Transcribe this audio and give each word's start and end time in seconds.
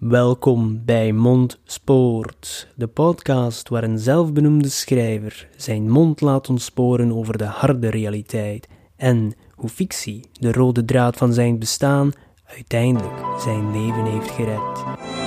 Welkom 0.00 0.84
bij 0.84 1.12
Mondspoort, 1.12 2.68
de 2.74 2.86
podcast 2.86 3.68
waar 3.68 3.82
een 3.82 3.98
zelfbenoemde 3.98 4.68
schrijver 4.68 5.48
zijn 5.56 5.90
mond 5.90 6.20
laat 6.20 6.48
ontsporen 6.48 7.12
over 7.12 7.38
de 7.38 7.44
harde 7.44 7.90
realiteit 7.90 8.68
en 8.96 9.34
hoe 9.54 9.68
fictie, 9.68 10.30
de 10.32 10.52
rode 10.52 10.84
draad 10.84 11.16
van 11.16 11.32
zijn 11.32 11.58
bestaan, 11.58 12.12
uiteindelijk 12.44 13.40
zijn 13.40 13.72
leven 13.72 14.04
heeft 14.04 14.30
gered. 14.30 15.19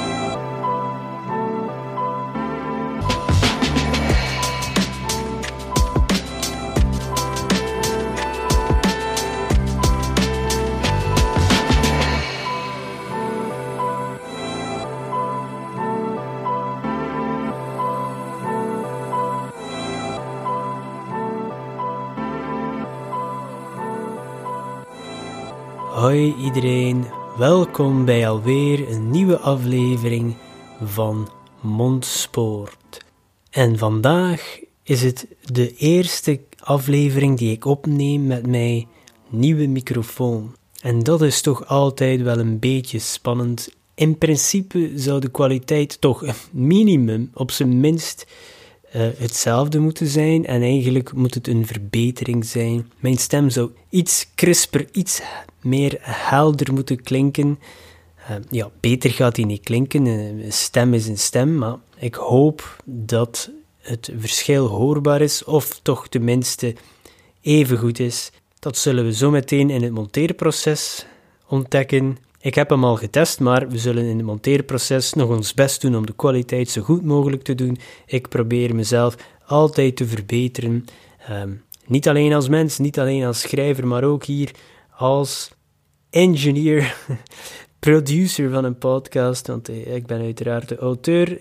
Hoi 25.94 26.36
iedereen, 26.42 27.06
welkom 27.38 28.06
bij 28.06 28.30
alweer 28.30 28.90
een 28.90 29.10
nieuwe 29.12 29.38
aflevering 29.38 30.36
van 30.84 31.30
Mondspoort. 31.62 33.06
En 33.50 33.78
vandaag 33.78 34.60
is 34.84 35.02
het 35.02 35.28
de 35.44 35.76
eerste 35.76 36.40
aflevering 36.60 37.38
die 37.38 37.52
ik 37.52 37.66
opneem 37.66 38.28
met 38.28 38.48
mijn 38.48 38.86
nieuwe 39.30 39.68
microfoon. 39.68 40.56
En 40.82 41.00
dat 41.00 41.22
is 41.22 41.42
toch 41.42 41.68
altijd 41.68 42.22
wel 42.22 42.40
een 42.40 42.60
beetje 42.60 43.00
spannend. 43.00 43.70
In 43.96 44.18
principe 44.18 44.92
zou 44.96 45.20
de 45.20 45.30
kwaliteit 45.30 46.02
toch 46.02 46.26
minimum, 46.52 47.32
op 47.34 47.52
zijn 47.52 47.80
minst, 47.80 48.26
uh, 48.96 49.02
hetzelfde 49.18 49.80
moeten 49.80 50.08
zijn. 50.08 50.46
En 50.46 50.62
eigenlijk 50.62 51.14
moet 51.14 51.34
het 51.34 51.48
een 51.48 51.66
verbetering 51.66 52.46
zijn. 52.46 52.92
Mijn 53.00 53.18
stem 53.18 53.50
zou 53.50 53.72
iets 53.90 54.28
crisper, 54.36 54.88
iets 54.92 55.22
meer 55.64 55.98
helder 56.02 56.74
moeten 56.74 57.04
klinken. 57.04 57.60
Uh, 58.30 58.36
ja, 58.50 58.70
beter 58.80 59.10
gaat 59.10 59.36
hij 59.36 59.46
niet 59.46 59.64
klinken. 59.64 60.06
Een 60.06 60.54
stem 60.54 60.94
is 60.94 61.08
een 61.08 61.18
stem, 61.18 61.58
maar 61.58 61.76
ik 61.98 62.16
hoop 62.16 62.76
dat 62.86 63.50
het 63.78 64.12
verschil 64.18 64.68
hoorbaar 64.68 65.22
is, 65.22 65.44
of 65.44 65.80
toch 65.82 66.08
tenminste 66.08 66.76
even 67.42 67.78
goed 67.78 68.00
is. 68.00 68.32
Dat 68.60 68.78
zullen 68.78 69.06
we 69.06 69.14
zo 69.14 69.30
meteen 69.30 69.70
in 69.70 69.84
het 69.84 69.92
monteerproces 69.92 71.06
ontdekken. 71.48 72.18
Ik 72.40 72.56
heb 72.56 72.70
hem 72.70 72.84
al 72.84 72.96
getest, 72.96 73.40
maar 73.40 73.70
we 73.70 73.78
zullen 73.78 74.06
in 74.06 74.18
het 74.18 74.26
monteerproces 74.26 75.14
nog 75.14 75.30
ons 75.30 75.54
best 75.54 75.82
doen 75.82 75.96
om 75.96 76.06
de 76.06 76.14
kwaliteit 76.16 76.70
zo 76.70 76.82
goed 76.82 77.04
mogelijk 77.04 77.44
te 77.44 77.56
doen. 77.56 77.78
Ik 78.06 78.30
probeer 78.30 78.76
mezelf 78.76 79.16
altijd 79.46 79.96
te 79.96 80.06
verbeteren. 80.06 80.86
Um, 81.32 81.64
niet 81.86 82.08
alleen 82.08 82.34
als 82.34 82.50
mens, 82.50 82.78
niet 82.78 83.00
alleen 83.00 83.24
als 83.24 83.40
schrijver, 83.40 83.88
maar 83.88 84.04
ook 84.04 84.24
hier 84.24 84.52
als 84.98 85.52
engineer, 86.10 86.96
producer 87.80 88.50
van 88.50 88.64
een 88.64 88.78
podcast. 88.78 89.48
Want 89.48 89.70
eh, 89.70 89.96
ik 89.96 90.06
ben 90.06 90.22
uiteraard 90.22 90.70
de 90.70 90.78
auteur, 90.78 91.40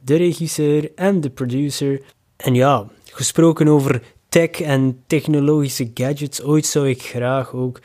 de 0.00 0.16
regisseur 0.16 0.92
en 0.94 1.20
de 1.20 1.30
producer. 1.30 2.02
En 2.36 2.54
ja, 2.54 2.88
gesproken 3.04 3.68
over 3.68 4.02
tech 4.28 4.50
en 4.50 5.02
technologische 5.06 5.90
gadgets, 5.94 6.42
ooit 6.42 6.66
zou 6.66 6.88
ik 6.88 7.02
graag 7.02 7.52
ook 7.52 7.80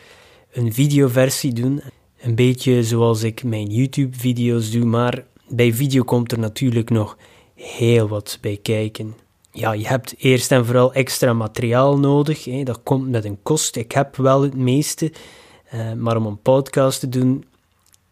een 0.52 0.74
videoversie 0.74 1.54
doen. 1.54 1.82
Een 2.22 2.36
beetje 2.36 2.84
zoals 2.84 3.24
ik 3.24 3.44
mijn 3.44 3.68
YouTube-video's 3.68 4.72
doe, 4.72 4.86
maar 4.86 5.24
bij 5.48 5.74
video 5.74 6.04
komt 6.04 6.32
er 6.32 6.40
natuurlijk 6.40 6.90
nog 6.90 7.18
heel 7.56 8.08
wat 8.08 8.38
bij 8.42 8.60
kijken. 8.62 9.29
Ja, 9.52 9.72
je 9.72 9.88
hebt 9.88 10.16
eerst 10.18 10.52
en 10.52 10.66
vooral 10.66 10.94
extra 10.94 11.34
materiaal 11.34 12.00
nodig. 12.00 12.46
Hè. 12.46 12.64
Dat 12.64 12.80
komt 12.84 13.10
met 13.10 13.26
een 13.26 13.40
kost. 13.44 13.76
Ik 13.76 13.92
heb 13.92 14.16
wel 14.16 14.42
het 14.42 14.56
meeste, 14.56 15.12
uh, 15.74 15.94
maar 15.94 16.18
om 16.18 16.26
een 16.26 16.42
podcast 16.42 17.00
te 17.00 17.10
doen 17.10 17.46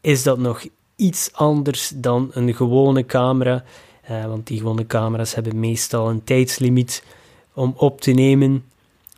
is 0.02 0.24
dat 0.24 0.38
nog 0.38 0.66
iets 0.96 1.30
anders 1.34 1.92
dan 1.96 2.30
een 2.34 2.56
gewone 2.56 3.06
camera. 3.06 3.64
Uh, 4.12 4.25
want 4.25 4.48
die 4.48 4.58
gewone 4.58 4.88
camera's 4.88 5.36
hebben 5.36 5.59
meestal 5.59 6.09
een 6.09 6.24
tijdslimiet 6.24 7.03
om 7.54 7.74
op 7.75 8.02
te 8.02 8.12
nemen. 8.12 8.66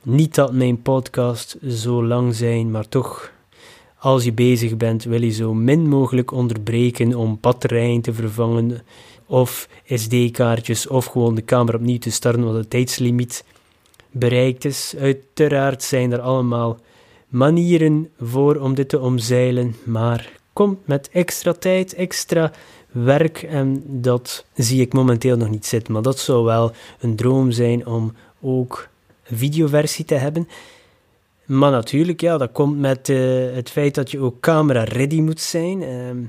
Niet 0.03 0.35
dat 0.35 0.53
mijn 0.53 0.81
podcast 0.81 1.57
zo 1.67 2.05
lang 2.05 2.35
zijn, 2.35 2.71
maar 2.71 2.87
toch 2.87 3.31
als 3.97 4.23
je 4.23 4.33
bezig 4.33 4.77
bent, 4.77 5.03
wil 5.03 5.21
je 5.21 5.31
zo 5.31 5.53
min 5.53 5.87
mogelijk 5.87 6.31
onderbreken 6.31 7.13
om 7.13 7.37
batterijen 7.41 8.01
te 8.01 8.13
vervangen 8.13 8.81
of 9.29 9.69
SD-kaartjes 9.85 10.87
of 10.87 11.05
gewoon 11.05 11.35
de 11.35 11.45
camera 11.45 11.77
opnieuw 11.77 11.97
te 11.97 12.11
starten, 12.11 12.43
wat 12.43 12.53
het 12.53 12.69
tijdslimiet 12.69 13.43
bereikt 14.11 14.65
is. 14.65 14.93
Uiteraard 14.99 15.83
zijn 15.83 16.11
er 16.11 16.19
allemaal 16.19 16.77
manieren 17.27 18.09
voor 18.19 18.55
om 18.55 18.75
dit 18.75 18.89
te 18.89 18.99
omzeilen, 18.99 19.75
maar 19.83 20.31
komt 20.53 20.87
met 20.87 21.09
extra 21.11 21.53
tijd, 21.53 21.93
extra 21.93 22.51
werk 22.91 23.43
en 23.43 23.83
dat 23.85 24.45
zie 24.53 24.81
ik 24.81 24.93
momenteel 24.93 25.37
nog 25.37 25.49
niet 25.49 25.65
zitten. 25.65 25.93
Maar 25.93 26.01
dat 26.01 26.19
zou 26.19 26.43
wel 26.43 26.71
een 26.99 27.15
droom 27.15 27.51
zijn 27.51 27.87
om 27.87 28.13
ook 28.41 28.89
een 29.27 29.37
videoversie 29.37 30.05
te 30.05 30.15
hebben. 30.15 30.47
Maar 31.45 31.71
natuurlijk, 31.71 32.21
ja, 32.21 32.37
dat 32.37 32.51
komt 32.51 32.79
met 32.79 33.09
uh, 33.09 33.53
het 33.53 33.69
feit 33.69 33.95
dat 33.95 34.11
je 34.11 34.19
ook 34.19 34.39
camera-ready 34.39 35.21
moet 35.21 35.39
zijn. 35.39 35.81
Uh, 35.81 36.27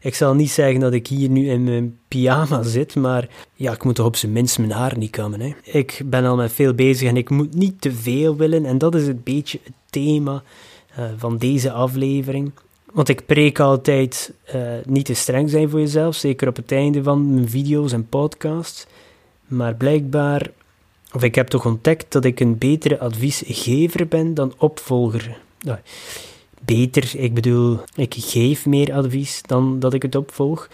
ik 0.00 0.14
zal 0.14 0.34
niet 0.34 0.50
zeggen 0.50 0.80
dat 0.80 0.92
ik 0.92 1.06
hier 1.06 1.28
nu 1.28 1.50
in 1.50 1.64
mijn 1.64 1.98
pyjama 2.08 2.62
zit, 2.62 2.94
maar 2.94 3.28
ja, 3.54 3.72
ik 3.72 3.84
moet 3.84 3.94
toch 3.94 4.06
op 4.06 4.16
zijn 4.16 4.32
minst 4.32 4.58
mijn 4.58 4.70
haar 4.70 4.98
niet 4.98 5.10
kammen. 5.10 5.40
Hè. 5.40 5.52
Ik 5.64 6.02
ben 6.04 6.24
al 6.24 6.36
met 6.36 6.52
veel 6.52 6.74
bezig 6.74 7.08
en 7.08 7.16
ik 7.16 7.30
moet 7.30 7.54
niet 7.54 7.80
te 7.80 7.92
veel 7.92 8.36
willen. 8.36 8.64
En 8.64 8.78
dat 8.78 8.94
is 8.94 9.06
een 9.06 9.20
beetje 9.24 9.58
het 9.62 9.74
thema 9.90 10.42
uh, 10.98 11.04
van 11.16 11.38
deze 11.38 11.72
aflevering. 11.72 12.52
Want 12.92 13.08
ik 13.08 13.26
preek 13.26 13.60
altijd 13.60 14.32
uh, 14.54 14.62
niet 14.84 15.04
te 15.04 15.14
streng 15.14 15.50
zijn 15.50 15.70
voor 15.70 15.80
jezelf, 15.80 16.14
zeker 16.14 16.48
op 16.48 16.56
het 16.56 16.72
einde 16.72 17.02
van 17.02 17.34
mijn 17.34 17.48
video's 17.48 17.92
en 17.92 18.08
podcasts. 18.08 18.86
Maar 19.46 19.74
blijkbaar 19.74 20.50
of 21.12 21.22
ik 21.22 21.34
heb 21.34 21.48
toch 21.48 21.66
ontdekt 21.66 22.12
dat 22.12 22.24
ik 22.24 22.40
een 22.40 22.58
betere 22.58 22.98
adviesgever 22.98 24.08
ben 24.08 24.34
dan 24.34 24.54
opvolger. 24.56 25.36
Beter, 26.64 27.10
ik 27.16 27.34
bedoel, 27.34 27.78
ik 27.94 28.14
geef 28.18 28.66
meer 28.66 28.92
advies 28.92 29.42
dan 29.46 29.78
dat 29.78 29.94
ik 29.94 30.02
het 30.02 30.14
opvolg. 30.14 30.68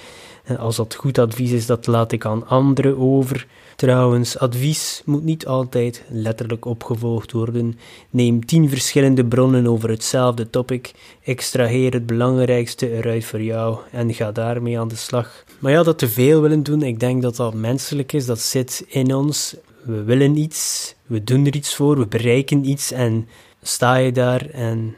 Als 0.58 0.76
dat 0.76 0.94
goed 0.94 1.18
advies 1.18 1.50
is, 1.50 1.66
dat 1.66 1.86
laat 1.86 2.12
ik 2.12 2.24
aan 2.24 2.48
anderen 2.48 2.98
over. 2.98 3.46
Trouwens, 3.76 4.38
advies 4.38 5.02
moet 5.04 5.24
niet 5.24 5.46
altijd 5.46 6.04
letterlijk 6.08 6.64
opgevolgd 6.64 7.32
worden. 7.32 7.78
Neem 8.10 8.46
tien 8.46 8.68
verschillende 8.68 9.24
bronnen 9.24 9.66
over 9.66 9.88
hetzelfde 9.88 10.50
topic, 10.50 10.92
extraheer 11.24 11.92
het 11.92 12.06
belangrijkste 12.06 12.90
eruit 12.90 13.24
voor 13.24 13.42
jou 13.42 13.78
en 13.90 14.14
ga 14.14 14.32
daarmee 14.32 14.78
aan 14.78 14.88
de 14.88 14.96
slag. 14.96 15.44
Maar 15.58 15.72
ja, 15.72 15.82
dat 15.82 15.98
te 15.98 16.08
veel 16.08 16.40
willen 16.40 16.62
doen, 16.62 16.82
ik 16.82 17.00
denk 17.00 17.22
dat 17.22 17.36
dat 17.36 17.54
menselijk 17.54 18.12
is, 18.12 18.26
dat 18.26 18.40
zit 18.40 18.84
in 18.88 19.14
ons 19.14 19.56
we 19.86 20.02
willen 20.02 20.36
iets, 20.36 20.94
we 21.06 21.24
doen 21.24 21.46
er 21.46 21.54
iets 21.54 21.74
voor, 21.74 21.98
we 21.98 22.06
bereiken 22.06 22.68
iets 22.68 22.92
en 22.92 23.28
sta 23.62 23.96
je 23.96 24.12
daar 24.12 24.50
en 24.50 24.94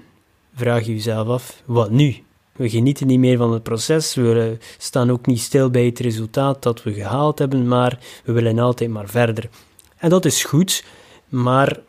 vraag 0.58 0.86
je 0.86 0.92
jezelf 0.92 1.28
af, 1.28 1.62
wat 1.64 1.90
nu? 1.90 2.16
We 2.52 2.68
genieten 2.68 3.06
niet 3.06 3.18
meer 3.18 3.36
van 3.36 3.52
het 3.52 3.62
proces, 3.62 4.14
we 4.14 4.56
staan 4.78 5.10
ook 5.10 5.26
niet 5.26 5.40
stil 5.40 5.70
bij 5.70 5.84
het 5.84 5.98
resultaat 5.98 6.62
dat 6.62 6.82
we 6.82 6.92
gehaald 6.92 7.38
hebben, 7.38 7.68
maar 7.68 7.98
we 8.24 8.32
willen 8.32 8.58
altijd 8.58 8.90
maar 8.90 9.08
verder. 9.08 9.48
En 9.96 10.10
dat 10.10 10.24
is 10.24 10.44
goed, 10.44 10.84
maar 11.28 11.80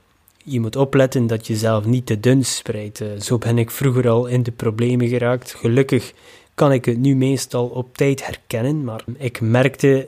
je 0.44 0.60
moet 0.60 0.76
opletten 0.76 1.28
dat 1.28 1.48
je 1.48 1.56
zelf 1.56 1.86
niet 1.86 2.06
te 2.06 2.20
dun 2.20 2.46
spreidt. 2.46 3.04
Zo 3.20 3.38
ben 3.38 3.58
ik 3.58 3.72
vroeger 3.72 4.10
al 4.10 4.26
in 4.26 4.44
de 4.44 4.52
problemen 4.52 5.08
geraakt. 5.08 5.54
Gelukkig 5.54 6.14
kan 6.54 6.72
ik 6.72 6.86
het 6.86 6.98
nu 6.98 7.16
meestal 7.16 7.68
op 7.68 7.98
tijd 7.98 8.26
herkennen, 8.26 8.84
maar 8.84 9.04
ik 9.18 9.42
merkte 9.42 10.08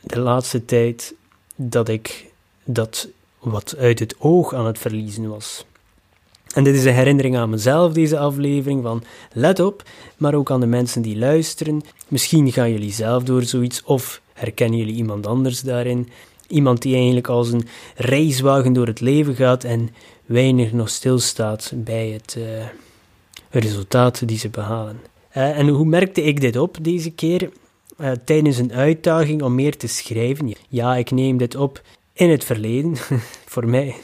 de 0.00 0.18
laatste 0.18 0.64
tijd 0.64 1.14
dat 1.56 1.88
ik 1.88 2.30
dat 2.64 3.08
wat 3.38 3.76
uit 3.78 3.98
het 3.98 4.14
oog 4.18 4.54
aan 4.54 4.66
het 4.66 4.78
verliezen 4.78 5.28
was. 5.28 5.64
En 6.54 6.64
dit 6.64 6.74
is 6.74 6.84
een 6.84 6.94
herinnering 6.94 7.36
aan 7.36 7.50
mezelf, 7.50 7.92
deze 7.92 8.18
aflevering, 8.18 8.82
van 8.82 9.02
let 9.32 9.60
op, 9.60 9.82
maar 10.16 10.34
ook 10.34 10.50
aan 10.50 10.60
de 10.60 10.66
mensen 10.66 11.02
die 11.02 11.18
luisteren. 11.18 11.82
Misschien 12.08 12.52
gaan 12.52 12.70
jullie 12.70 12.92
zelf 12.92 13.22
door 13.22 13.42
zoiets, 13.42 13.82
of 13.84 14.20
herkennen 14.32 14.78
jullie 14.78 14.94
iemand 14.94 15.26
anders 15.26 15.60
daarin. 15.60 16.08
Iemand 16.46 16.82
die 16.82 16.94
eigenlijk 16.94 17.28
als 17.28 17.52
een 17.52 17.66
reiswagen 17.96 18.72
door 18.72 18.86
het 18.86 19.00
leven 19.00 19.34
gaat 19.34 19.64
en 19.64 19.90
weinig 20.26 20.72
nog 20.72 20.88
stilstaat 20.88 21.72
bij 21.74 22.08
het 22.08 22.36
uh, 22.38 22.44
resultaat 23.50 24.28
die 24.28 24.38
ze 24.38 24.48
behalen. 24.48 25.00
Uh, 25.36 25.58
en 25.58 25.68
hoe 25.68 25.86
merkte 25.86 26.22
ik 26.22 26.40
dit 26.40 26.56
op 26.56 26.78
deze 26.80 27.10
keer? 27.10 27.48
uh, 28.02 28.10
tijdens 28.24 28.58
een 28.58 28.72
uitdaging 28.72 29.42
om 29.42 29.54
meer 29.54 29.76
te 29.76 29.86
schrijven. 29.86 30.52
Ja, 30.68 30.96
ik 30.96 31.10
neem 31.10 31.36
dit 31.36 31.56
op 31.56 31.82
in 32.12 32.30
het 32.30 32.44
verleden. 32.44 32.96
Voor 33.52 33.68
mij. 33.68 33.94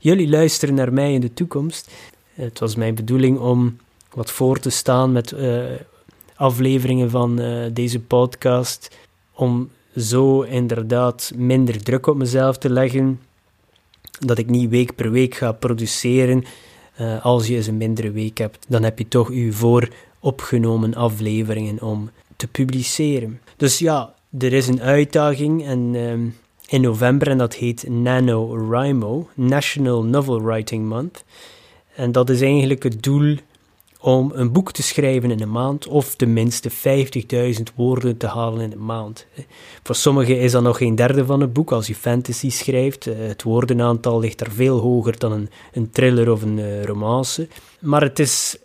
Jullie 0.00 0.28
luisteren 0.28 0.74
naar 0.74 0.92
mij 0.92 1.12
in 1.12 1.20
de 1.20 1.34
toekomst. 1.34 1.90
Het 2.34 2.58
was 2.58 2.74
mijn 2.74 2.94
bedoeling 2.94 3.38
om 3.38 3.76
wat 4.12 4.30
voor 4.30 4.58
te 4.58 4.70
staan 4.70 5.12
met 5.12 5.32
uh, 5.32 5.64
afleveringen 6.34 7.10
van 7.10 7.40
deze 7.72 8.00
podcast, 8.00 8.96
om 9.32 9.70
zo 9.96 10.42
inderdaad 10.42 11.32
minder 11.36 11.82
druk 11.82 12.06
op 12.06 12.16
mezelf 12.16 12.58
te 12.58 12.70
leggen, 12.70 13.20
dat 14.18 14.38
ik 14.38 14.50
niet 14.50 14.70
week 14.70 14.94
per 14.94 15.10
week 15.10 15.34
ga 15.34 15.52
produceren. 15.52 16.44
als 17.22 17.46
je 17.46 17.56
eens 17.56 17.66
een 17.66 17.76
mindere 17.76 18.10
week 18.10 18.38
hebt, 18.38 18.66
dan 18.68 18.82
heb 18.82 18.98
je 18.98 19.08
toch 19.08 19.32
je 19.32 19.52
vooropgenomen 19.52 20.94
afleveringen 20.94 21.82
om 21.82 22.10
te 22.36 22.46
publiceren. 22.46 23.40
Dus 23.56 23.78
ja, 23.78 24.14
er 24.38 24.52
is 24.52 24.68
een 24.68 24.80
uitdaging 24.80 25.64
en, 25.64 25.90
ehm, 25.94 26.26
in 26.68 26.80
november 26.80 27.28
en 27.28 27.38
dat 27.38 27.54
heet 27.54 27.88
NaNoWriMo, 27.88 29.28
National 29.34 30.04
Novel 30.04 30.42
Writing 30.42 30.88
Month. 30.88 31.24
En 31.94 32.12
dat 32.12 32.30
is 32.30 32.40
eigenlijk 32.40 32.82
het 32.82 33.02
doel 33.02 33.36
om 34.04 34.32
een 34.34 34.52
boek 34.52 34.72
te 34.72 34.82
schrijven 34.82 35.30
in 35.30 35.40
een 35.40 35.50
maand 35.50 35.86
of 35.86 36.14
tenminste 36.14 36.70
50.000 36.70 37.62
woorden 37.74 38.16
te 38.16 38.26
halen 38.26 38.60
in 38.60 38.72
een 38.72 38.84
maand. 38.84 39.26
Voor 39.82 39.94
sommigen 39.94 40.40
is 40.40 40.52
dat 40.52 40.62
nog 40.62 40.76
geen 40.76 40.94
derde 40.94 41.24
van 41.24 41.40
het 41.40 41.52
boek 41.52 41.72
als 41.72 41.86
je 41.86 41.94
fantasy 41.94 42.50
schrijft. 42.50 43.06
Eh, 43.06 43.14
het 43.18 43.42
woordenaantal 43.42 44.20
ligt 44.20 44.38
daar 44.38 44.50
veel 44.50 44.78
hoger 44.78 45.18
dan 45.18 45.32
een, 45.32 45.50
een 45.72 45.90
thriller 45.90 46.30
of 46.30 46.42
een 46.42 46.58
uh, 46.58 46.84
romance. 46.84 47.48
Maar 47.80 48.02
het 48.02 48.18
is 48.18 48.56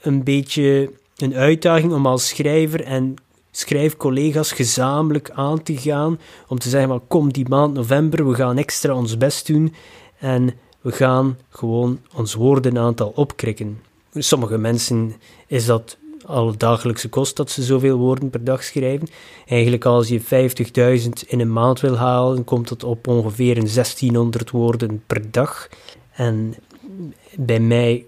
een 0.00 0.24
beetje 0.24 0.90
een 1.16 1.34
uitdaging 1.34 1.92
om 1.92 2.06
als 2.06 2.28
schrijver 2.28 2.84
en 2.84 3.14
schrijfcollega's 3.58 4.52
gezamenlijk 4.52 5.30
aan 5.30 5.62
te 5.62 5.76
gaan 5.76 6.18
om 6.48 6.58
te 6.58 6.68
zeggen, 6.68 6.88
maar 6.88 7.00
kom 7.08 7.32
die 7.32 7.48
maand 7.48 7.74
november, 7.74 8.28
we 8.28 8.34
gaan 8.34 8.58
extra 8.58 8.94
ons 8.94 9.16
best 9.16 9.46
doen 9.46 9.74
en 10.18 10.54
we 10.80 10.92
gaan 10.92 11.38
gewoon 11.48 12.00
ons 12.14 12.34
woordenaantal 12.34 13.12
opkrikken. 13.14 13.80
Sommige 14.12 14.58
mensen 14.58 15.14
is 15.46 15.66
dat 15.66 15.96
al 16.24 16.56
dagelijkse 16.56 17.08
kost 17.08 17.36
dat 17.36 17.50
ze 17.50 17.62
zoveel 17.62 17.96
woorden 17.96 18.30
per 18.30 18.44
dag 18.44 18.64
schrijven. 18.64 19.08
Eigenlijk 19.46 19.84
als 19.84 20.08
je 20.08 20.20
50.000 21.00 21.08
in 21.26 21.40
een 21.40 21.52
maand 21.52 21.80
wil 21.80 21.96
halen, 21.96 22.44
komt 22.44 22.68
het 22.68 22.84
op 22.84 23.06
ongeveer 23.06 23.56
een 23.56 23.68
1600 23.74 24.50
woorden 24.50 25.02
per 25.06 25.30
dag. 25.30 25.68
En 26.12 26.54
bij 27.36 27.60
mij 27.60 28.06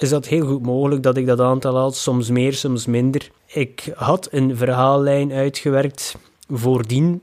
is 0.00 0.08
dat 0.08 0.26
heel 0.26 0.46
goed 0.46 0.62
mogelijk 0.62 1.02
dat 1.02 1.16
ik 1.16 1.26
dat 1.26 1.40
aantal 1.40 1.76
haal, 1.76 1.90
soms 1.90 2.30
meer, 2.30 2.52
soms 2.52 2.86
minder. 2.86 3.30
Ik 3.46 3.92
had 3.94 4.28
een 4.30 4.56
verhaallijn 4.56 5.32
uitgewerkt, 5.32 6.16
voordien 6.48 7.22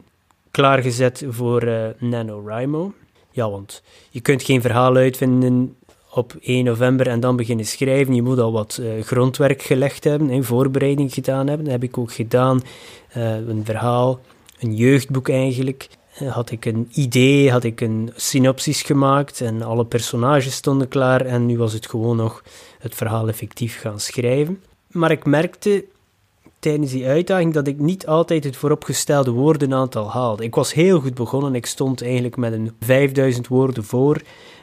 klaargezet 0.52 1.26
voor 1.30 1.64
uh, 1.64 1.88
NaNoWriMo. 1.98 2.94
Ja, 3.32 3.50
want 3.50 3.82
je 4.10 4.22
kunt 4.22 4.44
geen 4.44 4.62
verhaal 4.62 4.96
uitvinden 4.96 5.76
op 6.12 6.36
1 6.42 6.64
november 6.64 7.08
en 7.08 7.20
dan 7.20 7.36
beginnen 7.36 7.66
schrijven. 7.66 8.14
Je 8.14 8.22
moet 8.22 8.40
al 8.40 8.52
wat 8.52 8.78
uh, 8.82 9.04
grondwerk 9.04 9.62
gelegd 9.62 10.04
hebben, 10.04 10.30
en 10.30 10.44
voorbereiding 10.44 11.14
gedaan 11.14 11.48
hebben. 11.48 11.66
Dat 11.66 11.74
heb 11.74 11.84
ik 11.84 11.98
ook 11.98 12.14
gedaan. 12.14 12.62
Uh, 13.18 13.36
een 13.36 13.66
verhaal, 13.66 14.20
een 14.60 14.76
jeugdboek 14.76 15.30
eigenlijk. 15.30 15.88
Had 16.26 16.52
ik 16.52 16.66
een 16.66 16.88
idee, 16.92 17.52
had 17.52 17.64
ik 17.64 17.82
een 17.82 18.12
synopsis 18.16 18.82
gemaakt 18.82 19.42
en 19.42 19.62
alle 19.62 19.86
personages 19.86 20.54
stonden 20.54 20.88
klaar. 20.88 21.22
En 21.22 21.46
nu 21.46 21.58
was 21.58 21.74
het 21.74 21.88
gewoon 21.88 22.16
nog 22.16 22.44
het 22.80 22.96
verhaal 22.96 23.28
effectief 23.28 23.80
gaan 23.80 24.00
schrijven. 24.00 24.64
Maar 24.92 25.12
ik 25.12 25.26
merkte 25.26 25.86
tijdens 26.60 26.92
die 26.92 27.08
uitdaging 27.08 27.54
dat 27.54 27.68
ik 27.68 27.80
niet 27.80 28.08
altijd 28.08 28.44
het 28.44 28.56
vooropgestelde 28.56 29.32
woordenaantal 29.32 30.12
haalde. 30.12 30.44
Ik 30.44 30.56
was 30.56 30.74
heel 30.74 31.00
goed 31.00 31.14
begonnen. 31.14 31.56
Ik 31.56 31.66
stond 31.66 32.02
eigenlijk 32.02 32.38
met 32.38 32.54
een 32.54 32.72
5000 32.80 33.48
woorden 33.48 33.84
voor. 33.84 34.22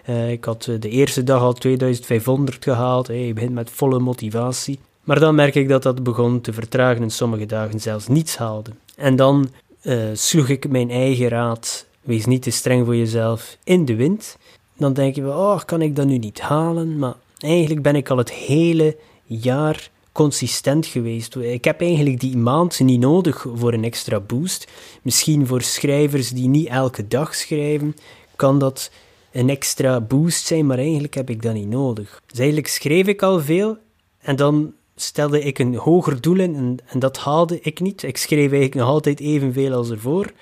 Uh, 0.09 0.31
ik 0.31 0.45
had 0.45 0.67
eh, 0.67 0.81
de 0.81 0.89
eerste 0.89 1.25
dag 1.25 1.41
al 1.41 1.53
2500 1.53 2.65
gehaald. 2.65 3.07
Hey, 3.07 3.27
je 3.27 3.33
begint 3.33 3.53
met 3.53 3.71
volle 3.71 3.99
motivatie. 3.99 4.79
Maar 5.05 5.21
dan 5.21 5.35
merk 5.35 5.55
ik 5.55 5.69
dat 5.69 5.83
dat 5.83 6.03
begon 6.03 6.41
te 6.41 6.53
vertragen 6.53 7.03
en 7.03 7.11
sommige 7.11 7.47
dagen 7.47 7.81
zelfs 7.81 8.09
niets 8.09 8.37
haalde. 8.37 8.71
En 8.97 9.17
dan 9.17 9.49
uh, 9.85 10.09
sloeg 10.13 10.49
ik 10.49 10.69
mijn 10.69 10.91
eigen 10.91 11.29
raad, 11.29 11.87
wees 12.01 12.25
niet 12.25 12.43
te 12.43 12.51
streng 12.51 12.85
voor 12.85 12.97
jezelf, 12.97 13.57
in 13.65 13.85
de 13.85 13.95
wind. 13.95 14.37
Dan 14.77 14.93
denk 14.93 15.15
je, 15.15 15.27
oh, 15.27 15.61
kan 15.65 15.83
ik 15.83 15.97
dat 15.97 16.07
nu 16.07 16.19
niet 16.19 16.41
halen? 16.41 16.99
Maar 16.99 17.15
eigenlijk 17.39 17.83
ben 17.83 17.97
ik 17.97 18.11
al 18.11 18.17
het 18.17 18.33
hele 18.33 18.97
jaar 19.25 19.91
consistent 20.13 20.87
geweest. 20.87 21.37
Ik 21.37 21.65
heb 21.65 21.81
eigenlijk 21.81 22.21
die 22.21 22.37
maand 22.37 22.81
niet 22.81 23.01
nodig 23.01 23.47
voor 23.55 23.73
een 23.73 23.85
extra 23.85 24.21
boost. 24.21 24.67
Misschien 25.03 25.47
voor 25.47 25.63
schrijvers 25.63 26.29
die 26.29 26.49
niet 26.49 26.69
elke 26.69 27.09
dag 27.09 27.35
schrijven, 27.35 27.97
kan 28.37 28.59
dat 28.59 28.91
een 29.33 29.51
extra 29.51 30.01
boost 30.01 30.47
zijn, 30.47 30.67
maar 30.67 30.79
eigenlijk 30.79 31.15
heb 31.15 31.31
ik 31.31 31.43
dat 31.43 31.55
niet 31.55 31.69
nodig. 31.69 32.23
Dus 32.27 32.39
eigenlijk 32.39 32.69
schreef 32.69 33.07
ik 33.07 33.23
al 33.23 33.41
veel 33.41 33.77
en 34.19 34.37
dan 34.37 34.73
stelde 34.97 35.43
ik 35.43 35.59
een 35.59 35.75
hoger 35.75 36.21
doel 36.21 36.39
in 36.39 36.55
en, 36.55 36.77
en 36.87 36.99
dat 36.99 37.19
haalde 37.19 37.61
ik 37.61 37.81
niet. 37.81 38.03
Ik 38.03 38.17
schreef 38.17 38.39
eigenlijk 38.39 38.75
nog 38.75 38.89
altijd 38.89 39.21
evenveel 39.21 39.73
als 39.73 39.91
ervoor. 39.91 40.33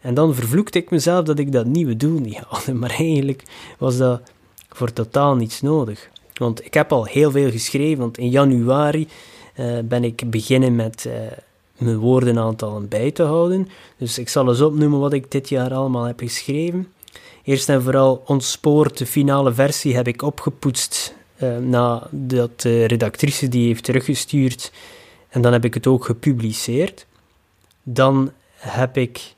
En 0.00 0.14
dan 0.14 0.34
vervloekte 0.34 0.78
ik 0.78 0.90
mezelf 0.90 1.24
dat 1.24 1.38
ik 1.38 1.52
dat 1.52 1.66
nieuwe 1.66 1.96
doel 1.96 2.20
niet 2.20 2.36
haalde. 2.36 2.74
Maar 2.80 2.90
eigenlijk 2.90 3.42
was 3.78 3.96
dat 3.96 4.20
voor 4.68 4.92
totaal 4.92 5.36
niets 5.36 5.60
nodig. 5.60 6.10
Want 6.34 6.64
ik 6.64 6.74
heb 6.74 6.92
al 6.92 7.04
heel 7.04 7.30
veel 7.30 7.50
geschreven, 7.50 7.98
want 7.98 8.18
in 8.18 8.28
januari 8.28 9.08
uh, 9.56 9.78
ben 9.84 10.04
ik 10.04 10.30
beginnen 10.30 10.76
met 10.76 11.04
uh, 11.06 11.12
mijn 11.78 11.98
woordenaantallen 11.98 12.88
bij 12.88 13.10
te 13.10 13.22
houden. 13.22 13.68
Dus 13.96 14.18
ik 14.18 14.28
zal 14.28 14.48
eens 14.48 14.60
opnoemen 14.60 14.98
wat 14.98 15.12
ik 15.12 15.30
dit 15.30 15.48
jaar 15.48 15.74
allemaal 15.74 16.04
heb 16.04 16.18
geschreven. 16.18 16.88
Eerst 17.44 17.68
en 17.68 17.82
vooral 17.82 18.22
Ontspoord, 18.26 18.98
de 18.98 19.06
finale 19.06 19.52
versie, 19.52 19.96
heb 19.96 20.08
ik 20.08 20.22
opgepoetst 20.22 21.14
nadat 21.60 22.60
de 22.60 22.84
redactrice 22.84 23.48
die 23.48 23.66
heeft 23.66 23.84
teruggestuurd. 23.84 24.72
En 25.28 25.42
dan 25.42 25.52
heb 25.52 25.64
ik 25.64 25.74
het 25.74 25.86
ook 25.86 26.04
gepubliceerd. 26.04 27.06
Dan 27.82 28.32
heb 28.54 28.96
ik 28.96 29.34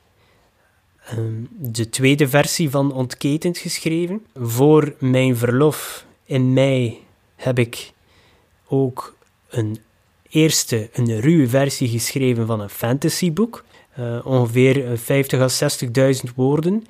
um, 1.17 1.47
de 1.51 1.89
tweede 1.89 2.27
versie 2.27 2.69
van 2.69 2.93
Ontketend 2.93 3.57
geschreven. 3.57 4.25
Voor 4.35 4.93
mijn 4.99 5.37
verlof 5.37 6.05
in 6.25 6.53
mei 6.53 6.99
heb 7.35 7.59
ik 7.59 7.91
ook 8.67 9.15
een 9.49 9.77
eerste, 10.29 10.89
een 10.93 11.19
ruwe 11.19 11.47
versie 11.47 11.87
geschreven 11.87 12.45
van 12.45 12.59
een 12.59 12.69
fantasyboek. 12.69 13.63
Uh, 13.99 14.25
ongeveer 14.25 14.97
50 14.97 15.61
à 15.61 15.69
60.000 16.27 16.35
woorden, 16.35 16.85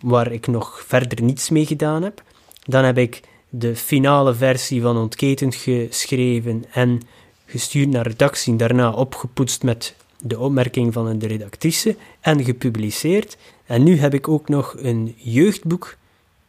waar 0.00 0.32
ik 0.32 0.46
nog 0.46 0.82
verder 0.86 1.22
niets 1.22 1.50
mee 1.50 1.66
gedaan 1.66 2.02
heb. 2.02 2.22
Dan 2.62 2.84
heb 2.84 2.98
ik 2.98 3.20
de 3.48 3.76
finale 3.76 4.34
versie 4.34 4.82
van 4.82 4.96
Ontketend 4.96 5.54
geschreven 5.54 6.64
en 6.72 7.02
gestuurd 7.46 7.88
naar 7.88 8.06
redactie, 8.06 8.56
daarna 8.56 8.90
opgepoetst 8.90 9.62
met 9.62 9.94
de 10.20 10.38
opmerking 10.38 10.92
van 10.92 11.18
de 11.18 11.26
redactrice 11.26 11.96
en 12.20 12.44
gepubliceerd. 12.44 13.36
En 13.66 13.82
nu 13.82 13.98
heb 13.98 14.14
ik 14.14 14.28
ook 14.28 14.48
nog 14.48 14.74
een 14.78 15.14
jeugdboek 15.16 15.96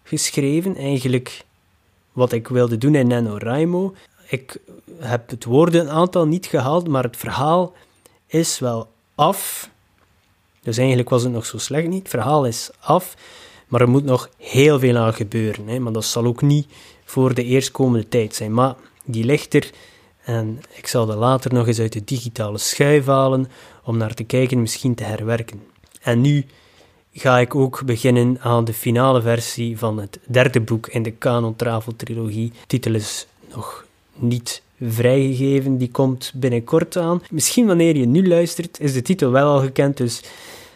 geschreven, 0.03 0.75
eigenlijk 0.75 1.45
wat 2.11 2.31
ik 2.31 2.47
wilde 2.47 2.77
doen 2.77 2.95
in 2.95 3.07
NaNoWriMo. 3.07 3.93
Ik 4.27 4.57
heb 4.99 5.29
het 5.29 5.43
woordenaantal 5.45 6.25
niet 6.25 6.45
gehaald, 6.45 6.87
maar 6.87 7.03
het 7.03 7.17
verhaal 7.17 7.73
is 8.27 8.59
wel 8.59 8.89
af. 9.15 9.69
Dus 10.61 10.77
eigenlijk 10.77 11.09
was 11.09 11.23
het 11.23 11.31
nog 11.31 11.45
zo 11.45 11.57
slecht 11.57 11.87
niet. 11.87 11.99
Het 11.99 12.09
verhaal 12.09 12.45
is 12.45 12.69
af, 12.79 13.15
maar 13.67 13.81
er 13.81 13.89
moet 13.89 14.03
nog 14.03 14.29
heel 14.37 14.79
veel 14.79 14.97
aan 14.97 15.13
gebeuren. 15.13 15.67
Hè. 15.67 15.79
Maar 15.79 15.93
dat 15.93 16.05
zal 16.05 16.25
ook 16.25 16.41
niet 16.41 16.67
voor 17.05 17.33
de 17.33 17.43
eerstkomende 17.43 18.07
tijd 18.07 18.35
zijn. 18.35 18.53
Maar 18.53 18.75
die 19.05 19.23
ligt 19.23 19.53
er 19.53 19.71
en 20.23 20.61
ik 20.75 20.87
zal 20.87 21.05
dat 21.05 21.17
later 21.17 21.53
nog 21.53 21.67
eens 21.67 21.79
uit 21.79 21.93
de 21.93 22.03
digitale 22.03 22.57
schuif 22.57 23.05
halen 23.05 23.47
om 23.83 23.97
naar 23.97 24.13
te 24.13 24.23
kijken, 24.23 24.61
misschien 24.61 24.95
te 24.95 25.03
herwerken. 25.03 25.63
En 26.01 26.21
nu 26.21 26.45
ga 27.13 27.39
ik 27.39 27.55
ook 27.55 27.85
beginnen 27.85 28.37
aan 28.39 28.65
de 28.65 28.73
finale 28.73 29.21
versie 29.21 29.77
van 29.77 29.99
het 29.99 30.19
derde 30.25 30.61
boek 30.61 30.87
in 30.87 31.03
de 31.03 31.17
Canon 31.17 31.55
Travel 31.55 31.95
trilogie. 31.95 32.49
De 32.49 32.67
titel 32.67 32.93
is 32.93 33.27
nog 33.53 33.85
niet 34.15 34.61
vrijgegeven, 34.81 35.77
die 35.77 35.91
komt 35.91 36.31
binnenkort 36.35 36.97
aan. 36.97 37.21
Misschien 37.29 37.65
wanneer 37.65 37.95
je 37.95 38.05
nu 38.05 38.27
luistert, 38.27 38.79
is 38.79 38.93
de 38.93 39.01
titel 39.01 39.31
wel 39.31 39.47
al 39.47 39.59
gekend, 39.59 39.97
dus 39.97 40.21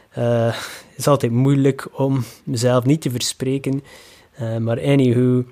het 0.10 0.56
is 1.02 1.08
altijd 1.08 1.32
moeilijk 1.32 1.88
om 1.94 2.24
mezelf 2.44 2.86
niet 2.86 3.02
te 3.02 3.10
verspreken. 3.10 3.84
Uh, 4.42 4.58
maar 4.58 4.82
anywho, 4.82 5.44